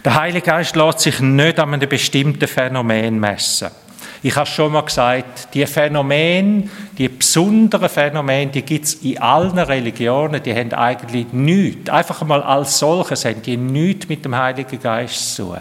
Der 0.08 0.16
Heilige 0.16 0.46
Geist 0.52 0.74
lässt 0.78 1.02
sich 1.02 1.20
nicht 1.20 1.60
an 1.60 1.74
einem 1.74 1.90
bestimmten 1.90 2.48
Phänomen 2.48 3.20
messen. 3.20 3.68
Ich 4.24 4.34
habe 4.38 4.46
schon 4.46 4.72
mal 4.72 4.86
gesagt, 4.86 5.54
die 5.54 5.66
Phänomene, 5.66 6.70
die 6.98 7.10
besonderen 7.10 7.90
Phänomene, 7.90 8.50
die 8.50 8.62
gibt 8.62 8.86
es 8.86 8.94
in 8.94 9.22
allen 9.22 9.60
Religionen, 9.60 10.42
die 10.42 10.56
haben 10.56 10.72
eigentlich 10.72 11.34
nichts, 11.34 11.90
einfach 11.90 12.22
mal 12.22 12.42
als 12.42 12.80
solches 12.80 13.26
haben 13.26 13.42
die 13.42 13.58
nichts 13.58 14.08
mit 14.08 14.24
dem 14.24 14.34
Heiligen 14.34 14.80
Geist 14.80 15.36
zu 15.36 15.48
tun. 15.48 15.58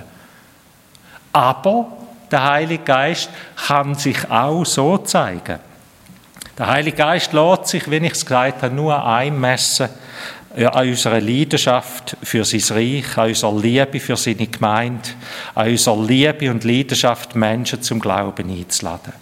Aber 1.33 1.89
der 2.31 2.45
Heilige 2.45 2.85
Geist 2.85 3.29
kann 3.67 3.97
sich 3.97 4.31
auch 4.31 4.65
so 4.65 4.99
zeigen. 4.99 5.59
Der 6.57 6.69
Heilige 6.69 6.99
Geist 6.99 7.33
lässt 7.33 7.67
sich, 7.67 7.91
wie 7.91 7.97
ich 7.97 8.13
es 8.13 8.25
gesagt 8.25 8.63
habe, 8.63 8.73
nur 8.73 9.05
einmessen 9.05 9.89
an 10.57 10.89
unserer 10.89 11.21
Leidenschaft 11.21 12.17
für 12.23 12.45
sein 12.45 12.77
Reich, 12.77 13.19
an 13.19 13.29
unserer 13.29 13.61
Liebe 13.61 14.01
für 14.01 14.17
seine 14.17 14.47
Gemeinde, 14.47 15.09
an 15.55 15.69
unserer 15.69 16.03
Liebe 16.03 16.51
und 16.51 16.65
Leidenschaft, 16.65 17.35
Menschen 17.35 17.83
zum 17.83 18.01
Glauben 18.01 18.51
einzuladen. 18.51 19.13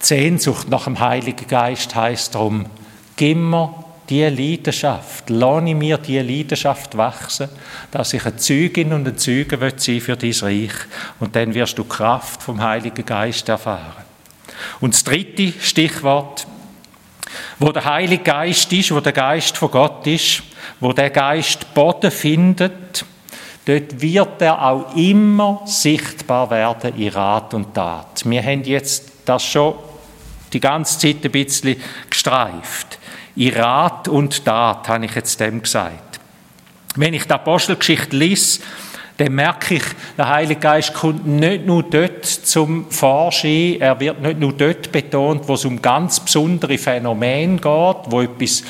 Die 0.00 0.06
Sehnsucht 0.06 0.68
nach 0.70 0.84
dem 0.84 0.98
Heiligen 0.98 1.46
Geist 1.46 1.94
heißt 1.94 2.34
darum, 2.34 2.66
gib 3.16 3.36
mir 3.36 3.84
die 4.08 4.22
Leidenschaft, 4.22 5.28
lasse 5.30 5.74
mir 5.74 5.98
die 5.98 6.18
Leidenschaft 6.18 6.96
wachsen, 6.96 7.48
dass 7.90 8.14
ich 8.14 8.24
eine 8.24 8.36
Zeugin 8.36 8.92
und 8.92 9.06
ein 9.06 9.18
Zeuge 9.18 9.58
sein 9.76 10.00
für 10.00 10.16
dein 10.16 10.32
Reich 10.32 10.74
und 11.20 11.34
dann 11.34 11.54
wirst 11.54 11.76
du 11.76 11.84
Kraft 11.84 12.42
vom 12.42 12.62
Heiligen 12.62 13.04
Geist 13.04 13.48
erfahren. 13.48 14.04
Und 14.80 14.94
das 14.94 15.04
dritte 15.04 15.52
Stichwort, 15.60 16.46
wo 17.58 17.72
der 17.72 17.84
Heilige 17.84 18.22
Geist 18.22 18.72
ist, 18.72 18.92
wo 18.92 19.00
der 19.00 19.12
Geist 19.12 19.56
von 19.56 19.70
Gott 19.70 20.06
ist, 20.06 20.42
wo 20.80 20.92
der 20.92 21.10
Geist 21.10 21.72
Boden 21.74 22.10
findet, 22.10 23.04
dort 23.64 24.00
wird 24.00 24.42
er 24.42 24.62
auch 24.62 24.94
immer 24.94 25.62
sichtbar 25.64 26.50
werden 26.50 26.94
in 26.96 27.08
Rat 27.08 27.54
und 27.54 27.74
Tat. 27.74 28.22
Wir 28.24 28.42
haben 28.42 28.62
jetzt 28.64 29.10
das 29.24 29.44
schon 29.44 29.74
die 30.52 30.60
ganze 30.60 30.98
Zeit 30.98 31.24
ein 31.24 31.30
bisschen 31.30 31.76
gestreift. 32.08 32.98
In 33.36 33.54
Rat 33.54 34.08
und 34.08 34.44
Tat, 34.44 34.88
habe 34.88 35.04
ich 35.06 35.14
jetzt 35.14 35.40
dem 35.40 35.62
gesagt. 35.62 36.20
Wenn 36.94 37.12
ich 37.12 37.24
die 37.24 37.32
Apostelgeschichte 37.32 38.16
lese, 38.16 38.60
dann 39.16 39.32
merke 39.32 39.76
ich, 39.76 39.84
der 40.18 40.28
Heilige 40.28 40.60
Geist 40.60 40.92
kommt 40.92 41.26
nicht 41.26 41.64
nur 41.64 41.82
dort 41.82 42.26
zum 42.26 42.90
Vorschein, 42.90 43.76
er 43.80 43.98
wird 43.98 44.20
nicht 44.20 44.38
nur 44.38 44.52
dort 44.52 44.92
betont, 44.92 45.48
wo 45.48 45.54
es 45.54 45.64
um 45.64 45.80
ganz 45.80 46.20
besondere 46.20 46.76
Phänomene 46.76 47.56
geht, 47.56 47.96
wo 48.10 48.20
etwas 48.20 48.62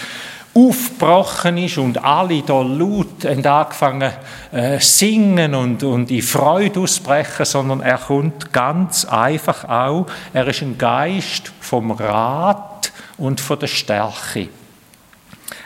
aufgebrochen 0.56 1.58
ist 1.58 1.76
und 1.76 2.02
alle 2.02 2.42
da 2.42 2.62
laut 2.62 3.24
haben 3.26 3.44
angefangen 3.44 4.12
äh, 4.52 4.80
singen 4.80 5.54
und, 5.54 5.82
und 5.82 6.10
in 6.10 6.22
Freude 6.22 6.80
ausbrechen, 6.80 7.44
sondern 7.44 7.80
er 7.80 7.98
kommt 7.98 8.52
ganz 8.52 9.04
einfach 9.04 9.68
auch, 9.68 10.06
er 10.32 10.46
ist 10.48 10.62
ein 10.62 10.78
Geist 10.78 11.52
vom 11.60 11.90
Rat 11.90 12.90
und 13.18 13.40
von 13.40 13.58
der 13.58 13.66
Stärke. 13.66 14.48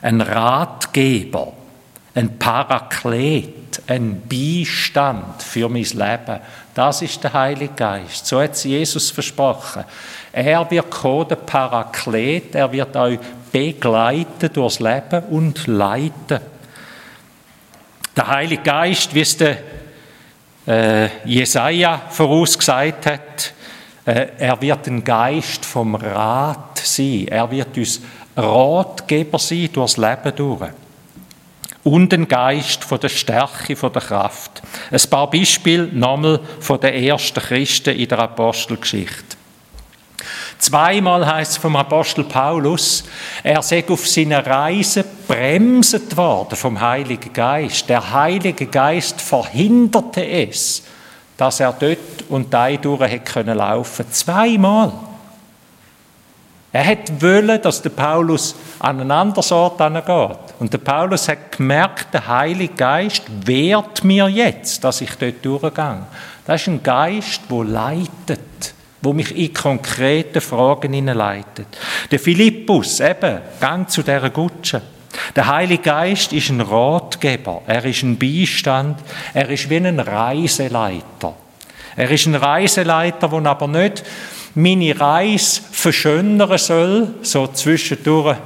Ein 0.02 0.20
Ratgeber, 0.20 1.52
ein 2.14 2.38
Paraklet 2.38 3.69
ein 3.86 4.22
Beistand 4.28 5.42
für 5.42 5.68
mein 5.68 5.82
Leben. 5.82 6.40
Das 6.74 7.02
ist 7.02 7.22
der 7.22 7.32
Heilige 7.32 7.74
Geist. 7.74 8.26
So 8.26 8.40
hat 8.40 8.52
es 8.52 8.64
Jesus 8.64 9.10
versprochen. 9.10 9.84
Er 10.32 10.70
wird 10.70 10.90
kommen, 10.90 11.28
der 11.28 11.36
Paraklet, 11.36 12.54
er 12.54 12.70
wird 12.70 12.94
euch 12.96 13.18
begleiten 13.50 14.52
durchs 14.52 14.80
Leben 14.80 15.24
und 15.30 15.66
leiten. 15.66 16.40
Der 18.16 18.26
Heilige 18.26 18.62
Geist, 18.62 19.14
wie 19.14 19.20
es 19.20 19.36
der 19.36 19.58
äh, 20.66 21.08
Jesaja 21.24 22.02
vorausgesagt 22.10 23.06
hat, 23.06 23.52
äh, 24.04 24.28
er 24.38 24.60
wird 24.60 24.86
ein 24.86 25.02
Geist 25.04 25.64
vom 25.64 25.94
Rat 25.94 26.78
sein. 26.78 27.26
Er 27.28 27.50
wird 27.50 27.76
uns 27.76 28.00
Ratgeber 28.36 29.38
sein 29.38 29.68
durchs 29.72 29.96
Leben 29.96 30.32
durch 30.36 30.70
und 31.84 32.12
den 32.12 32.28
Geist 32.28 32.84
von 32.84 33.00
der 33.00 33.08
Stärke, 33.08 33.74
von 33.74 33.92
der 33.92 34.02
Kraft. 34.02 34.62
Ein 34.90 35.10
paar 35.10 35.30
Beispiele 35.30 35.88
nochmal 35.92 36.40
von 36.60 36.80
den 36.80 36.94
ersten 36.94 37.40
Christen 37.40 37.96
in 37.96 38.08
der 38.08 38.18
Apostelgeschichte. 38.18 39.36
Zweimal 40.58 41.26
heißt 41.26 41.52
es 41.52 41.56
vom 41.56 41.74
Apostel 41.76 42.24
Paulus, 42.24 43.04
er 43.42 43.62
sei 43.62 43.82
auf 43.88 44.06
seiner 44.06 44.46
Reise 44.46 45.06
bremset 45.26 46.14
worden 46.18 46.54
vom 46.54 46.78
Heiligen 46.78 47.32
Geist. 47.32 47.88
Der 47.88 48.12
Heilige 48.12 48.66
Geist 48.66 49.22
verhinderte 49.22 50.22
es, 50.22 50.82
dass 51.38 51.60
er 51.60 51.72
dort 51.72 52.28
und 52.28 52.52
da 52.52 52.70
durch 52.72 53.00
hätte 53.00 53.32
können 53.32 53.56
laufen. 53.56 54.04
Zweimal. 54.12 54.92
Er 56.72 56.86
hat 56.86 57.20
wollen, 57.20 57.60
dass 57.60 57.82
der 57.82 57.90
Paulus 57.90 58.54
an 58.78 59.00
einen 59.00 59.10
anderen 59.10 59.52
Ort 59.52 59.78
geht. 59.78 60.60
Und 60.60 60.72
der 60.72 60.78
Paulus 60.78 61.28
hat 61.28 61.56
gemerkt, 61.56 62.14
der 62.14 62.28
Heilige 62.28 62.74
Geist 62.74 63.24
wehrt 63.44 64.04
mir 64.04 64.28
jetzt, 64.28 64.84
dass 64.84 65.00
ich 65.00 65.10
dort 65.16 65.44
durchgehe. 65.44 66.06
Das 66.46 66.60
ist 66.60 66.68
ein 66.68 66.82
Geist, 66.82 67.42
der 67.50 67.64
leitet, 67.64 68.74
wo 69.02 69.12
mich 69.12 69.36
in 69.36 69.52
konkrete 69.52 70.40
Fragen 70.40 70.92
hineinleitet. 70.92 71.66
Der 72.10 72.20
Philippus, 72.20 73.00
eben, 73.00 73.40
gang 73.60 73.90
zu 73.90 74.02
dieser 74.02 74.30
Gutsche. 74.30 74.80
Der 75.34 75.48
Heilige 75.48 75.82
Geist 75.82 76.32
ist 76.32 76.50
ein 76.50 76.60
Ratgeber, 76.60 77.62
er 77.66 77.84
ist 77.84 78.04
ein 78.04 78.16
Beistand, 78.16 78.98
er 79.34 79.48
ist 79.50 79.68
wie 79.68 79.76
ein 79.76 79.98
Reiseleiter. 79.98 81.34
Er 81.96 82.10
ist 82.10 82.26
ein 82.26 82.36
Reiseleiter, 82.36 83.28
der 83.28 83.46
aber 83.46 83.66
nicht 83.66 84.04
meine 84.54 84.98
Reise 84.98 85.60
verschönern 85.70 86.58
soll, 86.58 87.14
so 87.22 87.46
zwischendurch 87.46 88.36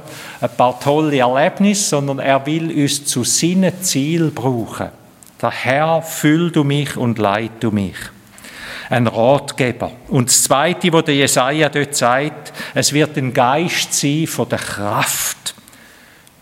ein 0.41 0.49
paar 0.55 0.79
tolle 0.79 1.17
Erlebnisse, 1.17 1.89
sondern 1.89 2.19
er 2.19 2.45
will 2.45 2.71
uns 2.71 3.05
zu 3.05 3.23
seinem 3.23 3.73
Ziel 3.81 4.31
brauchen. 4.31 4.89
Der 5.41 5.51
Herr, 5.51 6.01
füll 6.01 6.51
du 6.51 6.63
mich 6.63 6.95
und 6.95 7.17
leit 7.17 7.51
du 7.61 7.71
mich. 7.71 7.95
Ein 8.89 9.07
Ratgeber. 9.07 9.91
Und 10.09 10.29
das 10.29 10.43
Zweite, 10.43 10.93
was 10.93 11.05
der 11.05 11.15
Jesaja 11.15 11.69
dort 11.69 11.95
sagt, 11.95 12.53
es 12.75 12.93
wird 12.93 13.17
ein 13.17 13.33
Geist 13.33 13.93
sein 13.93 14.27
von 14.27 14.47
der 14.47 14.59
Kraft. 14.59 15.55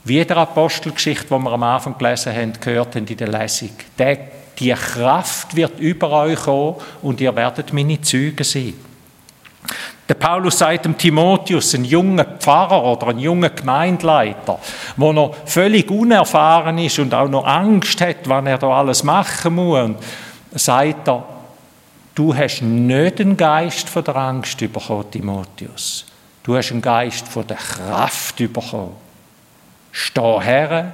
Wie 0.03 0.23
der 0.25 0.37
Apostelgeschichte, 0.37 1.27
die 1.29 1.39
wir 1.39 1.51
am 1.51 1.63
Anfang 1.63 1.97
gelesen 1.97 2.35
haben, 2.35 2.53
gehört 2.59 2.95
haben 2.95 3.07
in 3.07 3.17
der 3.17 3.29
Lesung. 3.29 3.69
Die 4.59 4.73
Kraft 4.73 5.55
wird 5.55 5.79
über 5.79 6.11
euch 6.11 6.39
kommen 6.41 6.75
und 7.01 7.21
ihr 7.21 7.33
werdet 7.33 7.71
meine 7.71 8.01
Züge 8.01 8.43
sein. 8.43 8.73
Der 10.13 10.19
Paulus 10.19 10.59
sagt 10.59 10.85
dem 10.85 10.95
Timotheus, 10.95 11.73
ein 11.73 11.85
junger 11.85 12.25
Pfarrer 12.25 12.83
oder 12.83 13.07
ein 13.07 13.17
junger 13.17 13.49
Gemeindeleiter, 13.49 14.59
wo 14.95 15.11
noch 15.11 15.35
völlig 15.47 15.89
unerfahren 15.89 16.77
ist 16.77 16.99
und 16.99 17.15
auch 17.15 17.27
noch 17.27 17.47
Angst 17.47 17.99
hat, 17.99 18.17
wann 18.25 18.45
er 18.45 18.59
da 18.59 18.69
alles 18.69 19.03
machen 19.03 19.55
muss, 19.55 19.95
sagt 20.51 21.07
er, 21.07 21.23
du 22.13 22.35
hast 22.35 22.61
nicht 22.61 23.17
den 23.17 23.35
Geist 23.35 23.89
von 23.89 24.03
der 24.03 24.15
Angst 24.15 24.59
bekommen, 24.59 25.09
Timotheus. 25.09 26.05
Du 26.43 26.55
hast 26.55 26.69
einen 26.71 26.83
Geist 26.83 27.27
von 27.27 27.47
der 27.47 27.57
Kraft 27.57 28.35
bekommen. 28.35 28.95
Steh 29.91 30.39
her 30.41 30.93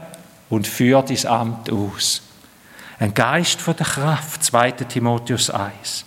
und 0.50 0.66
führ 0.66 1.02
dein 1.02 1.26
Amt 1.26 1.70
aus. 1.74 2.22
Ein 3.00 3.14
Geist 3.14 3.60
von 3.60 3.76
der 3.76 3.86
Kraft, 3.86 4.46
2. 4.46 4.72
Timotheus 4.72 5.50
1. 5.50 6.06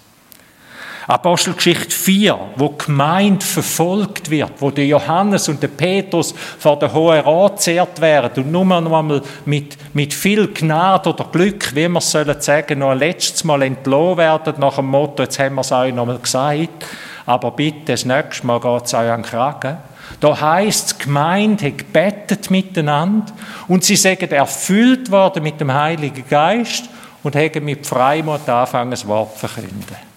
Apostelgeschichte 1.13 1.91
4, 1.91 2.39
wo 2.57 2.69
die 2.69 2.87
Gemeinde 2.87 3.45
verfolgt 3.45 4.31
wird, 4.31 4.53
wo 4.61 4.71
der 4.71 4.87
Johannes 4.87 5.47
und 5.47 5.63
der 5.63 5.69
Petrus 5.69 6.35
vor 6.59 6.79
der 6.79 6.95
Hohen 6.95 7.21
Rat 7.21 7.61
zehrt 7.61 8.01
werden 8.01 8.45
und 8.45 8.51
nur 8.51 8.65
noch 8.65 8.77
einmal 8.77 9.21
mit, 9.45 9.77
mit 9.93 10.15
viel 10.15 10.49
Gnade 10.49 11.11
oder 11.11 11.27
Glück, 11.31 11.75
wie 11.75 11.87
wir 11.87 11.99
es 11.99 12.11
sollen 12.11 12.41
sagen, 12.41 12.79
noch 12.79 12.93
ein 12.93 12.99
letztes 12.99 13.45
Mal 13.45 13.61
entlohnt 13.61 14.17
werden 14.17 14.55
nach 14.57 14.77
dem 14.77 14.87
Motto, 14.87 15.25
jetzt 15.25 15.39
haben 15.39 15.57
wir 15.57 15.61
es 15.61 15.71
euch 15.71 15.93
noch 15.93 16.05
einmal 16.05 16.19
gesagt, 16.19 16.87
aber 17.27 17.51
bitte, 17.51 17.93
das 17.93 18.07
nächste 18.07 18.47
Mal 18.47 18.61
geht 18.61 18.87
es 18.87 18.95
euch 18.95 19.11
an 19.11 19.21
den 19.21 19.31
Kragen. 19.31 19.77
Da 20.19 20.41
heisst, 20.41 20.95
die 20.95 21.05
Gemeinde 21.05 21.67
hat 21.67 21.79
gebetet 21.79 22.51
miteinander 22.51 23.33
und 23.69 23.85
sie 23.85 23.97
sagen, 23.97 24.31
erfüllt 24.31 25.11
worden 25.11 25.43
mit 25.43 25.61
dem 25.61 25.75
Heiligen 25.75 26.25
Geist 26.27 26.89
und 27.23 27.37
haben 27.37 27.65
mit 27.67 27.87
Freimut 27.87 28.49
angefangen, 28.49 28.93
das 28.93 29.07
Wort 29.07 29.39
zu 29.39 29.47
verkünden. 29.47 30.12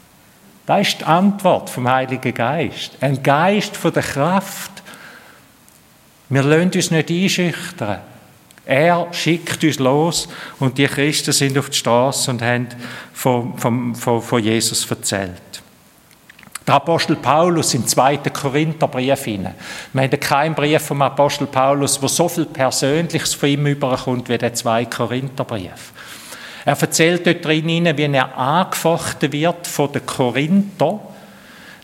Das 0.66 0.88
ist 0.88 1.02
die 1.02 1.06
Antwort 1.06 1.70
vom 1.70 1.88
Heiligen 1.88 2.34
Geist. 2.34 2.92
Ein 3.00 3.22
Geist 3.22 3.78
von 3.78 3.94
der 3.94 4.04
Kraft. 4.04 4.72
Wir 6.30 6.42
lassen 6.42 6.72
uns 6.74 6.92
nicht 6.92 7.10
einschüchtern. 7.10 8.00
Er 8.66 9.08
schickt 9.12 9.64
uns 9.64 9.78
los 9.78 10.28
und 10.60 10.78
die 10.78 10.88
Christen 10.88 11.32
sind 11.32 11.58
auf 11.58 11.70
die 11.70 11.78
Straße 11.78 12.32
und 12.32 12.42
haben 12.42 12.68
von, 13.14 13.56
von, 13.58 13.94
von, 13.94 14.22
von 14.24 14.44
Jesus 14.44 14.90
erzählt. 14.90 15.32
Der 16.66 16.76
Apostel 16.76 17.16
Paulus 17.16 17.76
im 17.76 17.86
zweiten 17.86 18.34
Korintherbrief 18.34 19.28
Wir 19.28 19.54
haben 19.94 20.20
keinen 20.20 20.56
Brief 20.56 20.82
vom 20.82 21.04
Apostel 21.04 21.46
Paulus, 21.46 22.02
wo 22.02 22.08
so 22.08 22.28
viel 22.28 22.46
Persönliches 22.46 23.36
von 23.36 23.50
ihm 23.50 23.68
überkommt 23.68 24.30
wie 24.30 24.38
der 24.40 24.56
zweite 24.56 24.90
Korintherbrief. 24.90 25.94
Er 26.66 26.82
erzählt 26.82 27.28
dort 27.28 27.46
drin, 27.46 27.68
wie 27.96 28.04
er 28.04 28.38
angefochten 28.38 29.32
wird 29.32 29.68
von 29.68 29.92
den 29.92 30.06
Korinther, 30.06 31.00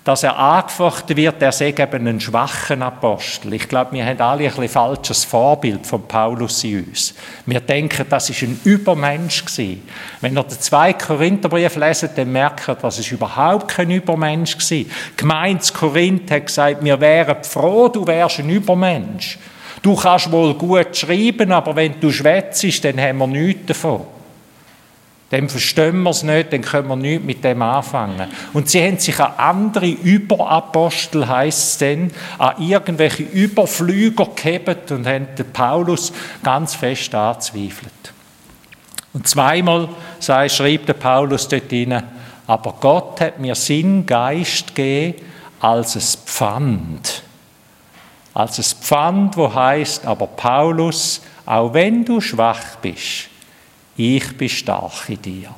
dass 0.04 0.24
er 0.24 0.39
angefochten 0.39 1.15
wird, 1.15 1.39
er 1.44 1.52
sei 1.52 1.67
eben 1.67 2.08
ein 2.08 2.20
schwachen 2.20 2.82
Apostel. 2.82 3.54
Ich 3.54 3.70
glaube, 3.70 3.91
wir 3.91 4.04
haben 4.04 4.20
alle 4.20 4.46
ein 4.46 4.50
bisschen 4.50 4.70
falsches 4.70 5.24
Vorbild 5.24 5.86
von 5.86 6.08
Paulus 6.08 6.63
in 6.63 6.86
uns. 6.86 7.13
Wir 7.46 7.60
denken, 7.60 8.08
das 8.10 8.32
ist 8.32 8.41
ein 8.41 8.60
Übermensch 8.63 9.46
gewesen. 9.46 9.88
Wenn 10.20 10.36
ihr 10.36 10.44
den 10.44 10.60
zwei 10.60 10.94
Korintherbrief 10.94 11.76
leset, 11.76 12.17
dann 12.17 12.32
merkt 12.32 12.67
ihr, 12.67 12.74
das 12.74 12.98
ist 12.98 13.12
überhaupt 13.12 13.67
kein 13.67 13.91
Übermensch 13.91 14.58
gewesen. 14.58 14.89
Gemeint 15.15 15.72
Korinth 15.72 16.32
hat 16.32 16.48
gesagt, 16.48 16.84
wir 16.84 17.00
wären 17.00 17.44
froh, 17.44 17.88
du 17.88 18.08
wärst 18.08 18.39
ein 18.39 18.50
Übermensch. 18.50 19.38
Du 19.84 19.96
kannst 19.96 20.32
wohl 20.32 20.56
gut 20.56 20.98
schreiben, 20.98 21.52
aber 21.52 21.76
wenn 21.76 22.00
du 22.00 22.12
schwätzt, 22.12 22.84
dann 22.84 23.00
haben 23.00 23.20
wir 23.20 23.28
nichts 23.28 23.67
davon. 23.67 24.02
Dann 25.32 25.48
verstehen 25.48 26.04
wir 26.04 26.10
es 26.10 26.24
nicht, 26.24 26.52
dann 26.52 26.62
können 26.62 26.89
wir 26.89 26.98
nichts 26.98 27.26
mit 27.26 27.44
dem 27.44 27.62
anfangen. 27.62 28.28
Und 28.52 28.70
sie 28.70 28.86
haben 28.86 28.98
sich 28.98 29.17
an 29.17 29.32
andere 29.38 29.88
Überapostel, 29.88 31.26
heisst 31.26 31.70
es 31.70 31.78
dann, 31.78 32.12
an 32.38 32.62
irgendwelche 32.62 33.24
Überflüger 33.24 34.28
gehebt 34.36 34.91
und 34.91 35.08
haben 35.08 35.28
den 35.38 35.52
Paulus 35.54 36.12
ganz 36.44 36.76
fest 36.76 37.15
angezweifelt. 37.15 38.13
Und 39.13 39.26
zweimal 39.26 39.88
sei, 40.20 40.50
schreibt 40.50 40.89
der 40.89 40.94
Paulus 40.94 41.48
dort 41.48 41.70
hinein, 41.70 42.04
aber 42.46 42.76
Gott 42.82 43.22
hat 43.22 43.39
mir 43.39 43.56
Sinn, 43.56 44.06
Geist 44.06 44.76
gegeben 44.76 45.22
als 45.62 45.96
es 45.96 46.15
Pfand. 46.15 47.24
Als 48.34 48.60
es 48.60 48.74
Pfand, 48.74 49.38
wo 49.38 49.54
heißt, 49.54 50.06
aber 50.06 50.28
Paulus, 50.28 51.22
auch 51.46 51.74
wenn 51.74 52.04
du 52.04 52.20
schwach 52.20 52.78
bist, 52.82 53.31
ich 53.98 54.38
bin 54.38 54.50
stark 54.50 55.10
in 55.10 55.22
dir. 55.22 55.56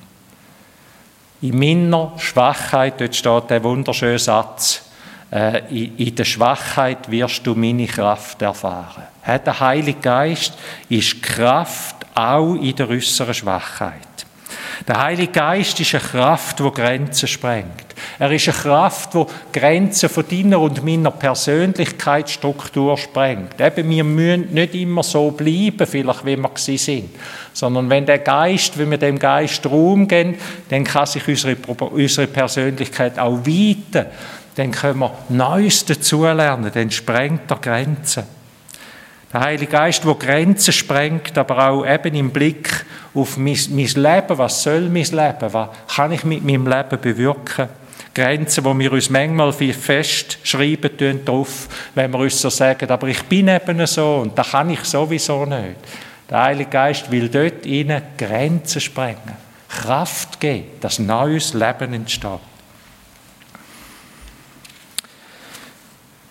In 1.41 1.59
meiner 1.59 2.13
Schwachheit, 2.17 3.01
dort 3.01 3.15
steht 3.15 3.49
der 3.49 3.63
wunderschöne 3.63 4.19
Satz, 4.19 4.83
äh, 5.31 5.61
in 5.71 6.15
der 6.15 6.25
Schwachheit 6.25 7.09
wirst 7.09 7.45
du 7.45 7.55
meine 7.55 7.87
Kraft 7.87 8.41
erfahren. 8.41 9.03
Der 9.25 9.59
Heilige 9.59 9.99
Geist 9.99 10.53
ist 10.89 11.21
Kraft 11.21 11.95
auch 12.13 12.55
in 12.55 12.75
der 12.75 12.89
äußeren 12.89 13.33
Schwachheit. 13.33 14.12
Der 14.87 15.01
Heilige 15.01 15.31
Geist 15.31 15.79
ist 15.79 15.93
eine 15.95 16.03
Kraft, 16.03 16.59
die 16.59 16.71
Grenzen 16.71 17.27
sprengt. 17.27 17.83
Er 18.19 18.31
ist 18.31 18.47
eine 18.47 18.57
Kraft, 18.57 19.13
die 19.13 19.25
Grenzen 19.51 20.09
von 20.09 20.25
deiner 20.29 20.59
und 20.59 20.83
meiner 20.83 21.11
Persönlichkeitsstruktur 21.11 22.97
sprengt. 22.97 23.59
Eben, 23.59 23.89
wir 23.89 24.03
müssen 24.03 24.53
nicht 24.53 24.75
immer 24.75 25.03
so 25.03 25.31
bleiben, 25.31 25.87
vielleicht 25.87 26.25
wie 26.25 26.37
wir 26.37 26.49
sind, 26.77 27.09
sondern 27.53 27.89
wenn 27.89 28.05
der 28.05 28.19
Geist, 28.19 28.77
wenn 28.77 28.91
wir 28.91 28.97
dem 28.97 29.19
Geist 29.19 29.65
Raum 29.65 30.07
geben, 30.07 30.35
dann 30.69 30.83
kann 30.83 31.05
sich 31.05 31.27
unsere, 31.27 31.55
unsere 31.55 32.27
Persönlichkeit 32.27 33.19
auch 33.19 33.39
weiten. 33.45 34.07
Dann 34.55 34.71
können 34.71 34.99
wir 34.99 35.11
Neues 35.29 35.85
dazulernen, 35.85 36.71
dann 36.73 36.91
sprengt 36.91 37.49
er 37.49 37.57
Grenzen. 37.57 38.23
Der 39.33 39.41
Heilige 39.41 39.71
Geist, 39.71 40.05
der 40.05 40.13
Grenzen 40.13 40.73
sprengt, 40.73 41.35
aber 41.39 41.69
auch 41.69 41.85
eben 41.87 42.13
im 42.13 42.29
Blick 42.29 42.82
auf 43.13 43.37
mein, 43.37 43.57
mein 43.69 43.85
Leben, 43.87 44.37
was 44.37 44.63
soll 44.63 44.89
mein 44.89 45.03
Leben, 45.03 45.53
was 45.53 45.69
kann 45.95 46.11
ich 46.11 46.23
mit 46.23 46.43
meinem 46.43 46.67
Leben 46.67 46.99
bewirken. 47.01 47.69
Grenzen, 48.13 48.63
wo 48.63 48.77
wir 48.77 48.91
uns 48.91 49.09
manchmal 49.09 49.51
festschreiben 49.53 50.95
tun 50.95 51.25
drauf, 51.25 51.67
wenn 51.95 52.11
wir 52.11 52.19
uns 52.19 52.39
so 52.39 52.49
sagen, 52.49 52.89
aber 52.89 53.07
ich 53.07 53.23
bin 53.23 53.47
eben 53.47 53.87
so 53.87 54.17
und 54.17 54.37
das 54.37 54.51
kann 54.51 54.69
ich 54.69 54.83
sowieso 54.83 55.45
nicht. 55.45 55.77
Der 56.29 56.43
Heilige 56.43 56.69
Geist 56.69 57.09
will 57.09 57.27
dort 57.27 57.65
ihnen 57.65 58.01
Grenzen 58.17 58.81
sprengen, 58.81 59.37
Kraft 59.67 60.39
geben, 60.39 60.67
dass 60.79 60.99
neues 60.99 61.53
Leben 61.53 61.93
entsteht. 61.93 62.39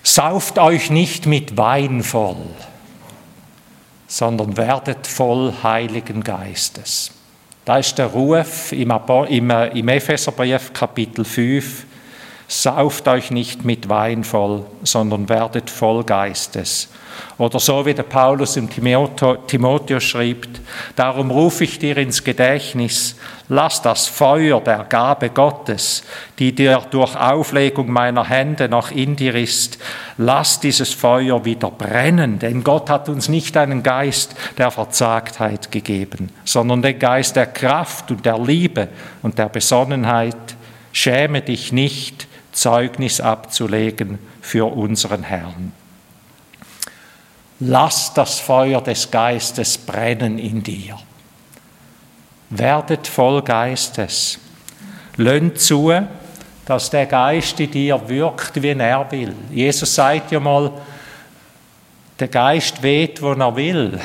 Sauft 0.04 0.58
euch 0.58 0.90
nicht 0.90 1.26
mit 1.26 1.56
Wein 1.56 2.02
voll, 2.02 2.46
sondern 4.12 4.58
werdet 4.58 5.06
voll 5.06 5.54
Heiligen 5.62 6.22
Geistes. 6.22 7.12
Da 7.64 7.78
ist 7.78 7.96
der 7.96 8.08
Ruf 8.08 8.70
im, 8.72 8.90
äh, 8.90 9.68
Epheserbrief 9.96 10.74
Kapitel 10.74 11.24
5, 11.24 11.86
sauft 12.48 13.08
euch 13.08 13.30
nicht 13.30 13.64
mit 13.64 13.88
Wein 13.88 14.24
voll, 14.24 14.64
sondern 14.82 15.28
werdet 15.28 15.70
voll 15.70 16.04
Geistes. 16.04 16.88
Oder 17.38 17.58
so 17.58 17.84
wie 17.84 17.94
der 17.94 18.04
Paulus 18.04 18.56
im 18.56 18.68
Timotheus 18.70 20.04
schreibt, 20.04 20.60
darum 20.96 21.30
rufe 21.30 21.64
ich 21.64 21.78
dir 21.78 21.96
ins 21.96 22.24
Gedächtnis, 22.24 23.16
lass 23.48 23.82
das 23.82 24.06
Feuer 24.06 24.60
der 24.60 24.84
Gabe 24.88 25.30
Gottes, 25.30 26.04
die 26.38 26.54
dir 26.54 26.82
durch 26.90 27.16
Auflegung 27.16 27.90
meiner 27.90 28.28
Hände 28.28 28.68
noch 28.68 28.90
in 28.90 29.16
dir 29.16 29.34
ist, 29.34 29.78
lass 30.18 30.60
dieses 30.60 30.92
Feuer 30.92 31.44
wieder 31.44 31.70
brennen, 31.70 32.38
denn 32.38 32.64
Gott 32.64 32.88
hat 32.90 33.08
uns 33.08 33.28
nicht 33.28 33.56
einen 33.56 33.82
Geist 33.82 34.34
der 34.58 34.70
Verzagtheit 34.70 35.72
gegeben, 35.72 36.30
sondern 36.44 36.82
den 36.82 36.98
Geist 36.98 37.36
der 37.36 37.46
Kraft 37.46 38.10
und 38.10 38.24
der 38.24 38.38
Liebe 38.38 38.88
und 39.22 39.38
der 39.38 39.48
Besonnenheit. 39.48 40.36
Schäme 40.92 41.40
dich 41.40 41.72
nicht, 41.72 42.28
Zeugnis 42.52 43.20
abzulegen 43.20 44.18
für 44.40 44.66
unseren 44.72 45.22
Herrn. 45.22 45.72
Lass 47.60 48.12
das 48.12 48.40
Feuer 48.40 48.80
des 48.80 49.10
Geistes 49.10 49.78
brennen 49.78 50.38
in 50.38 50.62
dir. 50.62 50.98
Werdet 52.50 53.06
voll 53.06 53.42
Geistes. 53.42 54.38
Lönnt 55.16 55.58
zu, 55.60 55.92
dass 56.66 56.90
der 56.90 57.06
Geist 57.06 57.58
in 57.60 57.70
dir 57.70 58.08
wirkt, 58.08 58.62
wie 58.62 58.70
er 58.70 59.10
will. 59.10 59.34
Jesus 59.50 59.94
sagt 59.94 60.32
ja 60.32 60.40
mal, 60.40 60.72
der 62.18 62.28
Geist 62.28 62.82
weht, 62.82 63.22
wo 63.22 63.32
er 63.32 63.56
will. 63.56 63.98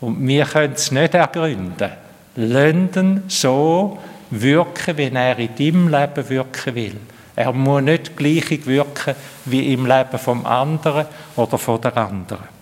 Und 0.00 0.26
wir 0.26 0.44
können 0.44 0.74
es 0.74 0.90
nicht 0.90 1.14
ergründen. 1.14 1.90
Lönden 2.36 3.22
so 3.28 3.98
wirken, 4.30 4.96
wie 4.96 5.10
er 5.10 5.38
in 5.38 5.54
deinem 5.56 5.88
Leben 5.88 6.28
wirken 6.28 6.74
will. 6.74 6.96
Er 7.36 7.52
muss 7.52 7.82
nicht 7.82 8.16
gleich 8.16 8.66
wirken 8.66 9.14
wie 9.44 9.72
im 9.72 9.86
Leben 9.86 10.18
vom 10.18 10.46
anderen 10.46 11.06
oder 11.36 11.58
von 11.58 11.80
der 11.80 11.96
anderen. 11.96 12.54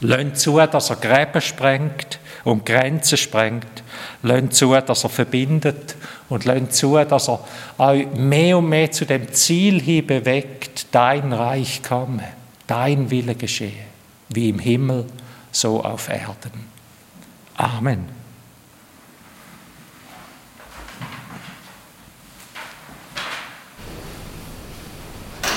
Lasst 0.00 0.40
zu, 0.40 0.58
dass 0.58 0.90
er 0.90 0.96
Gräben 0.96 1.40
sprengt 1.40 2.18
und 2.44 2.66
Grenzen 2.66 3.16
sprengt. 3.16 3.82
Lasst 4.22 4.54
zu, 4.54 4.74
dass 4.74 5.04
er 5.04 5.10
verbindet. 5.10 5.96
Und 6.28 6.44
lasst 6.44 6.74
zu, 6.74 6.96
dass 7.04 7.28
er 7.28 7.40
euch 7.78 8.06
mehr 8.14 8.58
und 8.58 8.68
mehr 8.68 8.90
zu 8.90 9.06
dem 9.06 9.32
Ziel 9.32 9.80
hin 9.80 10.06
bewegt, 10.06 10.88
dein 10.90 11.32
Reich 11.32 11.82
komme, 11.82 12.24
dein 12.66 13.10
Wille 13.10 13.34
geschehe, 13.34 13.84
wie 14.28 14.50
im 14.50 14.58
Himmel, 14.58 15.06
so 15.52 15.82
auf 15.82 16.08
Erden. 16.08 16.66
Amen. 17.56 18.15